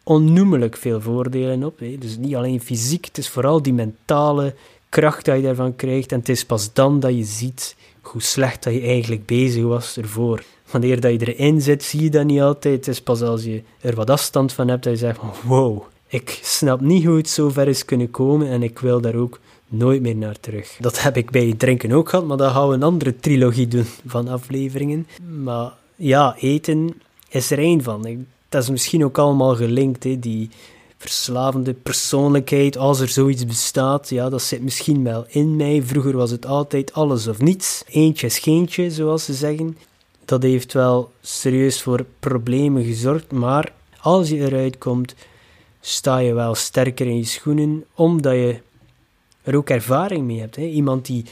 onnoemelijk 0.04 0.78
veel 0.78 1.02
voordelen 1.02 1.63
op. 1.63 1.80
Hè. 1.80 1.97
Dus 2.00 2.17
niet 2.17 2.36
alleen 2.36 2.62
fysiek, 2.62 3.06
het 3.06 3.17
is 3.17 3.30
vooral 3.30 3.62
die 3.62 3.73
mentale 3.73 4.56
kracht 4.89 5.26
dat 5.26 5.36
je 5.36 5.41
daarvan 5.41 5.76
krijgt. 5.76 6.12
En 6.12 6.19
het 6.19 6.30
is 6.30 6.45
pas 6.45 6.73
dan 6.73 7.00
dat 7.00 7.15
je 7.15 7.23
ziet 7.23 7.76
hoe 8.02 8.21
slecht 8.21 8.63
dat 8.63 8.73
je 8.73 8.82
eigenlijk 8.82 9.26
bezig 9.26 9.63
was 9.63 9.97
ervoor. 9.97 10.43
Wanneer 10.71 11.00
dat 11.00 11.12
je 11.12 11.34
erin 11.34 11.62
zit, 11.62 11.84
zie 11.84 12.04
je 12.04 12.10
dat 12.10 12.26
niet 12.26 12.41
altijd. 12.41 12.76
Het 12.76 12.88
is 12.88 13.02
pas 13.02 13.21
als 13.21 13.43
je 13.43 13.63
er 13.82 13.95
wat 13.95 14.10
afstand 14.10 14.54
van 14.54 14.67
hebt 14.67 14.84
dat 14.84 14.93
je 14.93 15.00
zegt 15.00 15.19
van 15.19 15.32
wow, 15.43 15.84
ik 16.08 16.39
snap 16.43 16.82
niet 16.82 17.06
hoe 17.06 17.17
het 17.17 17.30
zo 17.30 17.50
ver 17.50 17.67
is 17.67 17.86
kunnen 17.86 18.12
komen 18.12 18.48
en 18.50 18.63
ik 18.63 18.80
wil 18.80 19.02
daar 19.02 19.15
ook 19.15 19.39
nooit 19.67 20.02
meer 20.02 20.15
naar 20.15 20.39
terug. 20.39 20.78
Dat 20.80 21.02
heb 21.02 21.17
ik 21.17 21.32
bij 21.32 21.54
drinken 21.58 21.91
ook 21.91 22.10
gehad, 22.10 22.26
maar 22.26 22.38
dan 22.38 22.52
gaan 22.52 22.67
we 22.67 22.74
een 22.74 22.84
andere 22.84 23.15
trilogie 23.15 23.67
doen 23.67 23.86
van 24.06 24.28
afleveringen. 24.28 25.08
Maar 25.43 25.72
ja, 25.96 26.36
eten 26.39 27.02
is 27.30 27.52
er 27.52 27.60
één 27.60 27.84
van. 27.84 28.26
Dat 28.50 28.63
is 28.63 28.70
misschien 28.70 29.04
ook 29.04 29.17
allemaal 29.17 29.56
gelinkt, 29.56 30.04
hè, 30.04 30.20
die 30.20 30.50
verslavende 30.98 31.74
persoonlijkheid, 31.74 32.78
als 32.78 33.00
er 33.00 33.08
zoiets 33.08 33.46
bestaat, 33.46 34.10
ja, 34.10 34.30
dat 34.30 34.41
zit 34.41 34.62
misschien 34.62 35.04
wel 35.04 35.26
in 35.28 35.56
mij. 35.56 35.82
Vroeger 35.84 36.17
was 36.17 36.32
het 36.32 36.46
altijd 36.46 36.93
alles 36.93 37.28
of 37.28 37.39
niets. 37.39 37.84
Eentje 37.88 38.28
is 38.28 38.39
geentje, 38.39 38.91
zoals 38.91 39.26
ze 39.26 39.34
zeggen. 39.34 39.78
Dat 40.26 40.43
heeft 40.43 40.74
wel 40.74 41.12
serieus 41.22 41.82
voor 41.82 42.06
problemen 42.20 42.84
gezorgd, 42.84 43.32
maar 43.32 43.74
als 44.02 44.30
je 44.30 44.38
eruit 44.38 44.78
komt, 44.78 45.15
sta 45.88 46.17
je 46.17 46.34
wel 46.34 46.56
sterker 46.56 47.08
in 47.08 47.17
je 47.17 47.23
schoenen, 47.23 47.86
omdat 47.93 48.34
je 48.34 48.58
er 49.43 49.56
ook 49.56 49.69
ervaring 49.69 50.26
mee 50.26 50.39
hebt. 50.39 50.56
Hè. 50.56 50.63
Iemand 50.63 51.06
die 51.06 51.26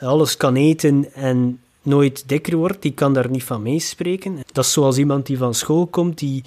alles 0.00 0.36
kan 0.36 0.56
eten 0.56 1.14
en 1.14 1.60
nooit 1.82 2.28
dikker 2.28 2.56
wordt, 2.56 2.82
die 2.82 2.92
kan 2.92 3.14
daar 3.14 3.30
niet 3.30 3.44
van 3.44 3.62
meespreken. 3.62 4.38
Dat 4.52 4.64
is 4.64 4.72
zoals 4.72 4.98
iemand 4.98 5.26
die 5.26 5.38
van 5.38 5.54
school 5.54 5.86
komt, 5.86 6.18
die 6.18 6.42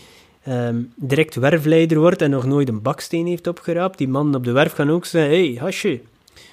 um, 0.47 0.91
direct 0.95 1.35
werfleider 1.35 1.99
wordt 1.99 2.21
en 2.21 2.29
nog 2.29 2.45
nooit 2.45 2.69
een 2.69 2.81
baksteen 2.81 3.27
heeft 3.27 3.47
opgeraapt. 3.47 3.97
Die 3.97 4.07
man 4.07 4.35
op 4.35 4.43
de 4.43 4.51
werf 4.51 4.73
gaan 4.73 4.91
ook 4.91 5.05
zeggen, 5.05 5.31
hey, 5.31 5.57
hasje, 5.59 6.01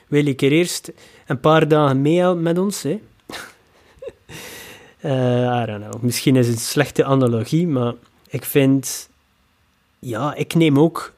wil 0.06 0.26
ik 0.26 0.42
er 0.42 0.52
eerst 0.52 0.92
een 1.26 1.40
paar 1.40 1.68
dagen 1.68 2.02
mee 2.02 2.34
met 2.34 2.58
ons? 2.58 2.82
Hè? 2.82 3.00
uh, 5.04 5.60
I 5.62 5.66
don't 5.66 5.84
know. 5.84 6.02
Misschien 6.02 6.36
is 6.36 6.46
het 6.46 6.56
een 6.56 6.62
slechte 6.62 7.04
analogie, 7.04 7.66
maar 7.66 7.94
ik 8.28 8.44
vind... 8.44 9.10
Ja, 10.04 10.34
ik 10.34 10.54
neem 10.54 10.78
ook 10.78 11.12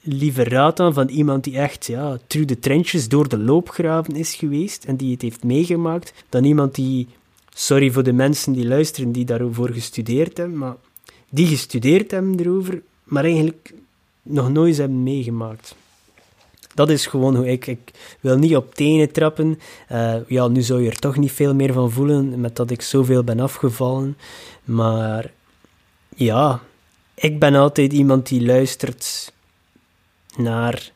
liever 0.00 0.48
raad 0.48 0.80
aan 0.80 0.94
van 0.94 1.08
iemand 1.08 1.44
die 1.44 1.58
echt 1.58 1.86
ja, 1.86 2.18
through 2.26 2.48
de 2.48 2.58
trenches 2.58 3.08
door 3.08 3.28
de 3.28 3.38
loopgraven 3.38 4.16
is 4.16 4.34
geweest 4.34 4.84
en 4.84 4.96
die 4.96 5.12
het 5.12 5.22
heeft 5.22 5.44
meegemaakt, 5.44 6.12
dan 6.28 6.44
iemand 6.44 6.74
die, 6.74 7.08
sorry 7.54 7.90
voor 7.90 8.02
de 8.02 8.12
mensen 8.12 8.52
die 8.52 8.66
luisteren, 8.66 9.12
die 9.12 9.24
daarvoor 9.24 9.70
gestudeerd 9.70 10.36
hebben, 10.36 10.58
maar 10.58 10.76
die 11.30 11.46
gestudeerd 11.46 12.10
hebben 12.10 12.40
erover, 12.40 12.82
maar 13.04 13.24
eigenlijk 13.24 13.74
nog 14.22 14.50
nooit 14.50 14.76
hebben 14.76 15.02
meegemaakt. 15.02 15.74
Dat 16.74 16.90
is 16.90 17.06
gewoon 17.06 17.36
hoe 17.36 17.50
ik. 17.50 17.66
Ik 17.66 17.90
wil 18.20 18.38
niet 18.38 18.56
op 18.56 18.74
tenen 18.74 19.12
trappen. 19.12 19.58
Uh, 19.92 20.14
ja, 20.28 20.48
nu 20.48 20.62
zou 20.62 20.82
je 20.82 20.90
er 20.90 20.98
toch 20.98 21.16
niet 21.16 21.32
veel 21.32 21.54
meer 21.54 21.72
van 21.72 21.90
voelen, 21.90 22.40
met 22.40 22.56
dat 22.56 22.70
ik 22.70 22.82
zoveel 22.82 23.24
ben 23.24 23.40
afgevallen. 23.40 24.16
Maar 24.64 25.30
ja, 26.16 26.60
ik 27.16 27.38
ben 27.38 27.54
altijd 27.54 27.92
iemand 27.92 28.28
die 28.28 28.46
luistert 28.46 29.32
naar 30.36 30.90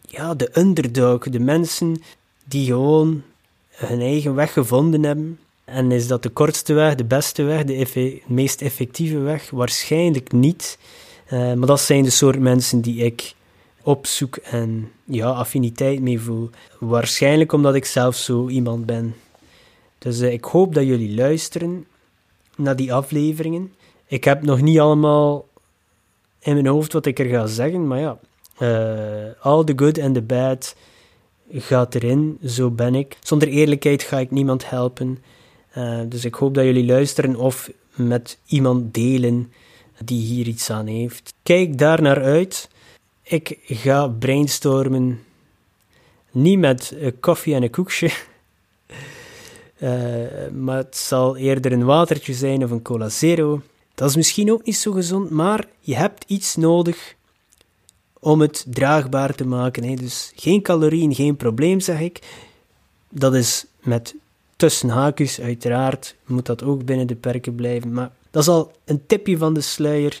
ja, 0.00 0.34
de 0.34 0.50
underdog, 0.58 1.28
de 1.28 1.40
mensen 1.40 2.02
die 2.44 2.66
gewoon 2.66 3.22
hun 3.68 4.00
eigen 4.00 4.34
weg 4.34 4.52
gevonden 4.52 5.02
hebben. 5.02 5.38
En 5.64 5.92
is 5.92 6.06
dat 6.06 6.22
de 6.22 6.28
kortste 6.28 6.72
weg, 6.72 6.94
de 6.94 7.04
beste 7.04 7.42
weg, 7.42 7.64
de 7.64 8.22
meest 8.26 8.62
effectieve 8.62 9.18
weg? 9.18 9.50
Waarschijnlijk 9.50 10.32
niet. 10.32 10.78
Uh, 11.32 11.52
maar 11.54 11.66
dat 11.66 11.80
zijn 11.80 12.02
de 12.02 12.10
soort 12.10 12.40
mensen 12.40 12.80
die 12.80 13.04
ik 13.04 13.34
opzoek 13.82 14.36
en 14.36 14.90
ja, 15.04 15.28
affiniteit 15.28 16.00
mee 16.00 16.20
voel. 16.20 16.50
Waarschijnlijk 16.78 17.52
omdat 17.52 17.74
ik 17.74 17.84
zelf 17.84 18.16
zo 18.16 18.48
iemand 18.48 18.86
ben. 18.86 19.14
Dus 19.98 20.20
uh, 20.20 20.32
ik 20.32 20.44
hoop 20.44 20.74
dat 20.74 20.84
jullie 20.84 21.14
luisteren 21.14 21.86
naar 22.56 22.76
die 22.76 22.92
afleveringen. 22.92 23.72
Ik 24.08 24.24
heb 24.24 24.42
nog 24.42 24.60
niet 24.60 24.78
allemaal 24.78 25.48
in 26.38 26.54
mijn 26.54 26.66
hoofd 26.66 26.92
wat 26.92 27.06
ik 27.06 27.18
er 27.18 27.26
ga 27.26 27.46
zeggen, 27.46 27.86
maar 27.86 27.98
ja, 27.98 28.18
uh, 28.58 29.30
all 29.40 29.64
the 29.64 29.72
good 29.76 29.98
and 29.98 30.14
the 30.14 30.22
bad 30.22 30.76
gaat 31.52 31.94
erin, 31.94 32.38
zo 32.44 32.70
ben 32.70 32.94
ik. 32.94 33.16
Zonder 33.22 33.48
eerlijkheid 33.48 34.02
ga 34.02 34.18
ik 34.18 34.30
niemand 34.30 34.70
helpen. 34.70 35.18
Uh, 35.76 36.00
dus 36.08 36.24
ik 36.24 36.34
hoop 36.34 36.54
dat 36.54 36.64
jullie 36.64 36.86
luisteren 36.86 37.36
of 37.36 37.70
met 37.94 38.38
iemand 38.46 38.94
delen 38.94 39.52
die 40.04 40.20
hier 40.22 40.46
iets 40.46 40.70
aan 40.70 40.86
heeft. 40.86 41.34
Kijk 41.42 41.78
daar 41.78 42.02
naar 42.02 42.22
uit. 42.22 42.68
Ik 43.22 43.58
ga 43.64 44.08
brainstormen. 44.08 45.22
Niet 46.30 46.58
met 46.58 46.94
koffie 47.20 47.54
en 47.54 47.62
een 47.62 47.70
koekje. 47.70 48.10
Uh, 49.78 50.48
maar 50.64 50.76
het 50.76 50.96
zal 50.96 51.36
eerder 51.36 51.72
een 51.72 51.84
watertje 51.84 52.34
zijn 52.34 52.64
of 52.64 52.70
een 52.70 52.82
cola 52.82 53.08
zero. 53.08 53.62
Dat 53.98 54.08
is 54.08 54.16
misschien 54.16 54.52
ook 54.52 54.64
niet 54.64 54.76
zo 54.76 54.92
gezond, 54.92 55.30
maar 55.30 55.64
je 55.80 55.96
hebt 55.96 56.24
iets 56.26 56.56
nodig 56.56 57.14
om 58.20 58.40
het 58.40 58.64
draagbaar 58.68 59.34
te 59.34 59.46
maken. 59.46 59.84
Hè. 59.84 59.94
Dus 59.94 60.32
geen 60.36 60.62
calorieën, 60.62 61.14
geen 61.14 61.36
probleem, 61.36 61.80
zeg 61.80 62.00
ik. 62.00 62.20
Dat 63.10 63.34
is 63.34 63.64
met 63.80 64.14
tussen 64.56 64.88
haakjes, 64.88 65.40
uiteraard 65.40 66.14
moet 66.26 66.46
dat 66.46 66.62
ook 66.62 66.84
binnen 66.84 67.06
de 67.06 67.14
perken 67.14 67.54
blijven. 67.54 67.92
Maar 67.92 68.10
dat 68.30 68.42
is 68.42 68.48
al 68.48 68.72
een 68.84 69.06
tipje 69.06 69.38
van 69.38 69.54
de 69.54 69.60
sluier. 69.60 70.20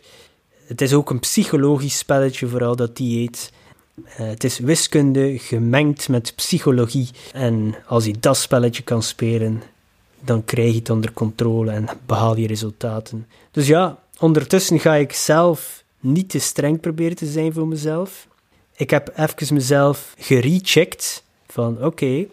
Het 0.66 0.80
is 0.80 0.92
ook 0.92 1.10
een 1.10 1.20
psychologisch 1.20 1.98
spelletje, 1.98 2.48
vooral 2.48 2.76
dat 2.76 2.96
dieet. 2.96 3.52
Uh, 3.94 4.04
het 4.16 4.44
is 4.44 4.58
wiskunde 4.58 5.38
gemengd 5.38 6.08
met 6.08 6.32
psychologie. 6.34 7.08
En 7.32 7.74
als 7.86 8.04
je 8.04 8.14
dat 8.20 8.36
spelletje 8.36 8.82
kan 8.82 9.02
spelen, 9.02 9.62
dan 10.20 10.44
krijg 10.44 10.72
je 10.72 10.78
het 10.78 10.90
onder 10.90 11.12
controle 11.12 11.70
en 11.70 11.88
behaal 12.06 12.36
je 12.36 12.46
resultaten. 12.46 13.26
Dus 13.50 13.66
ja, 13.66 14.02
ondertussen 14.18 14.80
ga 14.80 14.94
ik 14.94 15.12
zelf 15.12 15.84
niet 16.00 16.30
te 16.30 16.38
streng 16.38 16.80
proberen 16.80 17.16
te 17.16 17.26
zijn 17.26 17.52
voor 17.52 17.68
mezelf. 17.68 18.28
Ik 18.76 18.90
heb 18.90 19.12
even 19.16 19.54
mezelf 19.54 20.14
gerecheckt 20.18 21.24
van 21.46 21.84
oké, 21.84 22.26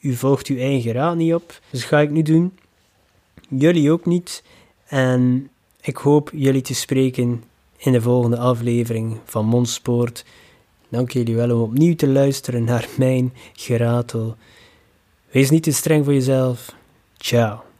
u 0.00 0.14
volgt 0.14 0.46
uw 0.46 0.58
eigen 0.58 0.92
raad 0.92 1.16
niet 1.16 1.34
op, 1.34 1.60
dus 1.70 1.84
ga 1.84 2.00
ik 2.00 2.10
nu 2.10 2.22
doen. 2.22 2.58
Jullie 3.48 3.90
ook 3.90 4.06
niet. 4.06 4.42
En 4.86 5.50
ik 5.80 5.96
hoop 5.96 6.30
jullie 6.34 6.62
te 6.62 6.74
spreken 6.74 7.44
in 7.76 7.92
de 7.92 8.00
volgende 8.00 8.38
aflevering 8.38 9.18
van 9.24 9.46
Mondspoort. 9.46 10.24
Dank 10.88 11.10
jullie 11.10 11.36
wel 11.36 11.56
om 11.56 11.62
opnieuw 11.62 11.94
te 11.94 12.08
luisteren 12.08 12.64
naar 12.64 12.88
mijn 12.96 13.32
geratel. 13.52 14.36
Wees 15.30 15.50
niet 15.50 15.62
te 15.62 15.72
streng 15.72 16.04
voor 16.04 16.14
jezelf. 16.14 16.74
Ciao. 17.22 17.71